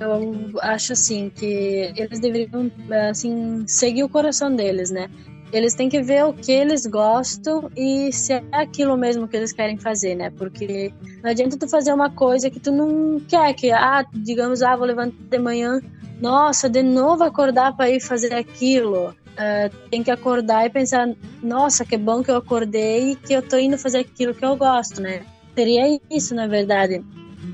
Eu 0.00 0.60
acho 0.62 0.92
assim 0.92 1.28
que 1.28 1.92
eles 1.96 2.20
deveriam 2.20 2.70
assim 3.10 3.64
seguir 3.66 4.04
o 4.04 4.08
coração 4.08 4.54
deles, 4.54 4.90
né? 4.90 5.10
Eles 5.52 5.74
têm 5.74 5.88
que 5.88 6.02
ver 6.02 6.24
o 6.24 6.32
que 6.32 6.52
eles 6.52 6.84
gostam 6.86 7.70
e 7.76 8.12
se 8.12 8.34
é 8.34 8.42
aquilo 8.52 8.96
mesmo 8.96 9.26
que 9.26 9.36
eles 9.36 9.52
querem 9.52 9.78
fazer, 9.78 10.14
né? 10.14 10.30
Porque 10.30 10.92
não 11.22 11.30
adianta 11.30 11.56
tu 11.56 11.68
fazer 11.68 11.92
uma 11.92 12.10
coisa 12.10 12.50
que 12.50 12.60
tu 12.60 12.70
não 12.70 13.18
quer, 13.20 13.54
que 13.54 13.70
ah, 13.70 14.04
digamos, 14.12 14.62
ah, 14.62 14.76
vou 14.76 14.86
levantar 14.86 15.16
de 15.30 15.38
manhã 15.38 15.80
nossa, 16.20 16.68
de 16.68 16.82
novo 16.82 17.22
acordar 17.24 17.76
para 17.76 17.90
ir 17.90 18.00
fazer 18.00 18.34
aquilo. 18.34 19.14
uh, 19.38 19.88
tem 19.88 20.02
que 20.02 20.10
acordar 20.10 20.66
e 20.66 20.70
pensar, 20.70 21.08
nossa, 21.42 21.84
que 21.84 21.96
bom 21.96 22.22
que 22.22 22.30
eu 22.30 22.36
acordei 22.36 23.12
e 23.12 23.16
que 23.16 23.32
eu 23.32 23.40
tô 23.40 23.56
indo 23.56 23.78
fazer 23.78 23.98
aquilo 23.98 24.34
que 24.34 24.44
eu 24.44 24.56
gosto, 24.56 25.00
né? 25.00 25.22
Seria 25.54 26.00
isso, 26.10 26.34
na 26.34 26.48
verdade. 26.48 27.04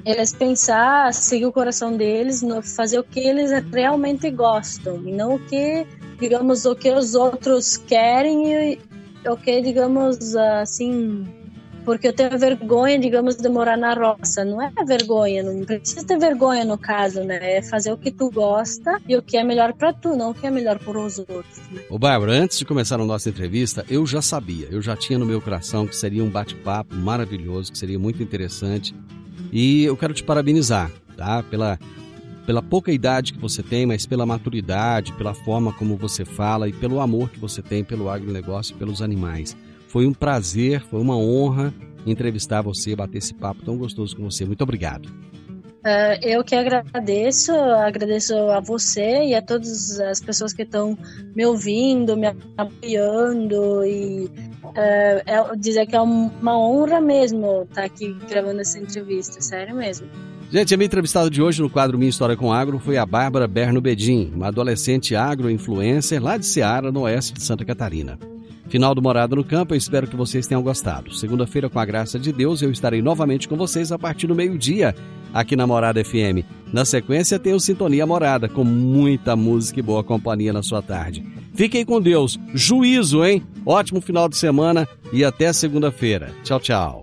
Eles 0.05 0.34
pensar, 0.34 1.12
seguir 1.12 1.47
o 1.47 1.53
coração 1.53 1.95
deles, 1.95 2.42
fazer 2.74 2.99
o 2.99 3.05
que 3.05 3.20
eles 3.20 3.51
realmente 3.70 4.30
gostam 4.30 5.03
e 5.07 5.12
não 5.12 5.34
o 5.34 5.38
que, 5.38 5.86
digamos, 6.25 6.64
o 6.64 6.75
que 6.75 6.91
os 6.91 7.14
outros 7.14 7.77
querem 7.77 8.51
e 8.51 8.79
o 9.29 9.37
que, 9.37 9.61
digamos, 9.61 10.35
assim, 10.35 11.22
porque 11.85 12.09
eu 12.09 12.14
tenho 12.14 12.39
vergonha, 12.39 12.99
digamos, 12.99 13.37
de 13.37 13.47
morar 13.47 13.77
na 13.77 13.93
roça. 13.93 14.43
Não 14.43 14.61
é 14.62 14.72
vergonha, 14.87 15.43
não 15.43 15.66
precisa 15.66 16.03
ter 16.07 16.18
vergonha 16.18 16.64
no 16.64 16.79
caso, 16.79 17.22
né? 17.22 17.59
É 17.59 17.62
fazer 17.62 17.93
o 17.93 17.99
que 17.99 18.11
tu 18.11 18.31
gosta 18.31 18.99
e 19.07 19.14
o 19.14 19.22
que 19.22 19.37
é 19.37 19.45
melhor 19.45 19.75
para 19.75 19.93
tu, 19.93 20.16
não 20.16 20.31
o 20.31 20.35
que 20.35 20.47
é 20.47 20.51
melhor 20.51 20.79
para 20.79 20.99
os 20.99 21.18
outros. 21.18 21.59
Né? 21.70 21.83
Ô, 21.91 21.99
Bárbara, 21.99 22.33
antes 22.33 22.59
de 22.59 22.64
começar 22.64 22.99
a 22.99 23.05
nossa 23.05 23.29
entrevista, 23.29 23.85
eu 23.91 24.07
já 24.07 24.22
sabia, 24.22 24.66
eu 24.70 24.81
já 24.81 24.97
tinha 24.97 25.18
no 25.18 25.27
meu 25.27 25.43
coração 25.43 25.87
que 25.87 25.95
seria 25.95 26.25
um 26.25 26.31
bate-papo 26.31 26.95
maravilhoso, 26.95 27.70
que 27.70 27.77
seria 27.77 27.99
muito 27.99 28.22
interessante. 28.22 28.95
E 29.53 29.85
eu 29.85 29.95
quero 29.95 30.14
te 30.14 30.22
parabenizar, 30.22 30.91
tá? 31.18 31.43
Pela 31.43 31.79
pela 32.47 32.62
pouca 32.62 32.92
idade 32.92 33.32
que 33.32 33.38
você 33.38 33.62
tem, 33.62 33.86
mas 33.86 34.07
pela 34.07 34.26
maturidade, 34.26 35.12
pela 35.14 35.34
forma 35.34 35.72
como 35.72 35.97
você 35.97 36.24
fala 36.24 36.68
e 36.68 36.72
pelo 36.72 37.01
amor 37.01 37.30
que 37.30 37.38
você 37.38 37.62
tem 37.62 37.82
pelo 37.82 38.09
agronegócio 38.09 38.74
e 38.74 38.78
pelos 38.78 39.01
animais. 39.01 39.57
Foi 39.88 40.07
um 40.07 40.12
prazer, 40.12 40.80
foi 40.82 41.01
uma 41.01 41.16
honra 41.16 41.72
entrevistar 42.07 42.62
você, 42.62 42.95
bater 42.95 43.18
esse 43.18 43.34
papo 43.34 43.64
tão 43.64 43.78
gostoso 43.78 44.16
com 44.16 44.24
você. 44.24 44.45
Muito 44.45 44.62
obrigado. 44.62 45.07
Uh, 45.84 46.16
eu 46.22 46.42
que 46.42 46.55
agradeço, 46.55 47.53
agradeço 47.53 48.34
a 48.34 48.59
você 48.59 49.26
e 49.26 49.34
a 49.34 49.42
todas 49.42 50.01
as 50.01 50.18
pessoas 50.18 50.55
que 50.55 50.62
estão 50.62 50.97
me 51.36 51.45
ouvindo, 51.45 52.16
me 52.16 52.26
apoiando 52.57 53.84
e 53.84 54.24
uh, 54.64 54.72
é, 54.74 55.57
dizer 55.59 55.86
que 55.86 55.95
é 55.95 56.01
uma 56.01 56.59
honra 56.59 57.03
mesmo 57.03 57.64
estar 57.64 57.84
aqui 57.84 58.14
gravando 58.30 58.62
essa 58.62 58.78
entrevista, 58.78 59.42
sério 59.42 59.76
mesmo. 59.76 60.09
Gente, 60.55 60.72
a 60.72 60.76
minha 60.76 60.86
entrevistada 60.86 61.28
de 61.28 61.42
hoje 61.42 61.61
no 61.61 61.68
quadro 61.68 61.98
Minha 61.98 62.09
História 62.09 62.36
com 62.36 62.52
Agro 62.52 62.78
foi 62.78 62.96
a 62.96 63.05
Bárbara 63.05 63.48
Berno 63.48 63.80
Bedin, 63.80 64.30
uma 64.32 64.46
adolescente 64.46 65.16
agro-influencer 65.16 66.22
lá 66.22 66.36
de 66.36 66.46
Ceará, 66.46 66.92
no 66.92 67.00
oeste 67.00 67.32
de 67.32 67.42
Santa 67.42 67.64
Catarina. 67.64 68.16
Final 68.68 68.94
do 68.94 69.02
Morada 69.02 69.34
no 69.34 69.42
Campo, 69.42 69.74
eu 69.74 69.76
espero 69.76 70.07
que 70.07 70.14
vocês 70.14 70.46
tenham 70.46 70.62
gostado. 70.62 71.12
Segunda-feira, 71.12 71.68
com 71.68 71.80
a 71.80 71.84
graça 71.84 72.20
de 72.20 72.32
Deus, 72.32 72.62
eu 72.62 72.70
estarei 72.70 73.02
novamente 73.02 73.48
com 73.48 73.57
vocês 73.57 73.90
a 73.90 73.98
partir 73.98 74.28
do 74.28 74.34
meio-dia, 74.36 74.94
aqui 75.32 75.57
na 75.57 75.66
Morada 75.66 76.05
FM. 76.05 76.46
Na 76.72 76.84
sequência, 76.84 77.36
tem 77.36 77.52
o 77.52 77.59
Sintonia 77.59 78.07
Morada, 78.07 78.48
com 78.48 78.62
muita 78.62 79.34
música 79.34 79.80
e 79.80 79.82
boa 79.82 80.05
companhia 80.05 80.52
na 80.52 80.62
sua 80.62 80.80
tarde. 80.80 81.26
Fiquem 81.52 81.84
com 81.84 82.00
Deus, 82.00 82.38
juízo, 82.55 83.24
hein? 83.24 83.42
Ótimo 83.66 84.00
final 84.00 84.28
de 84.28 84.36
semana 84.36 84.86
e 85.12 85.24
até 85.24 85.52
segunda-feira. 85.52 86.30
Tchau, 86.44 86.61
tchau. 86.61 87.02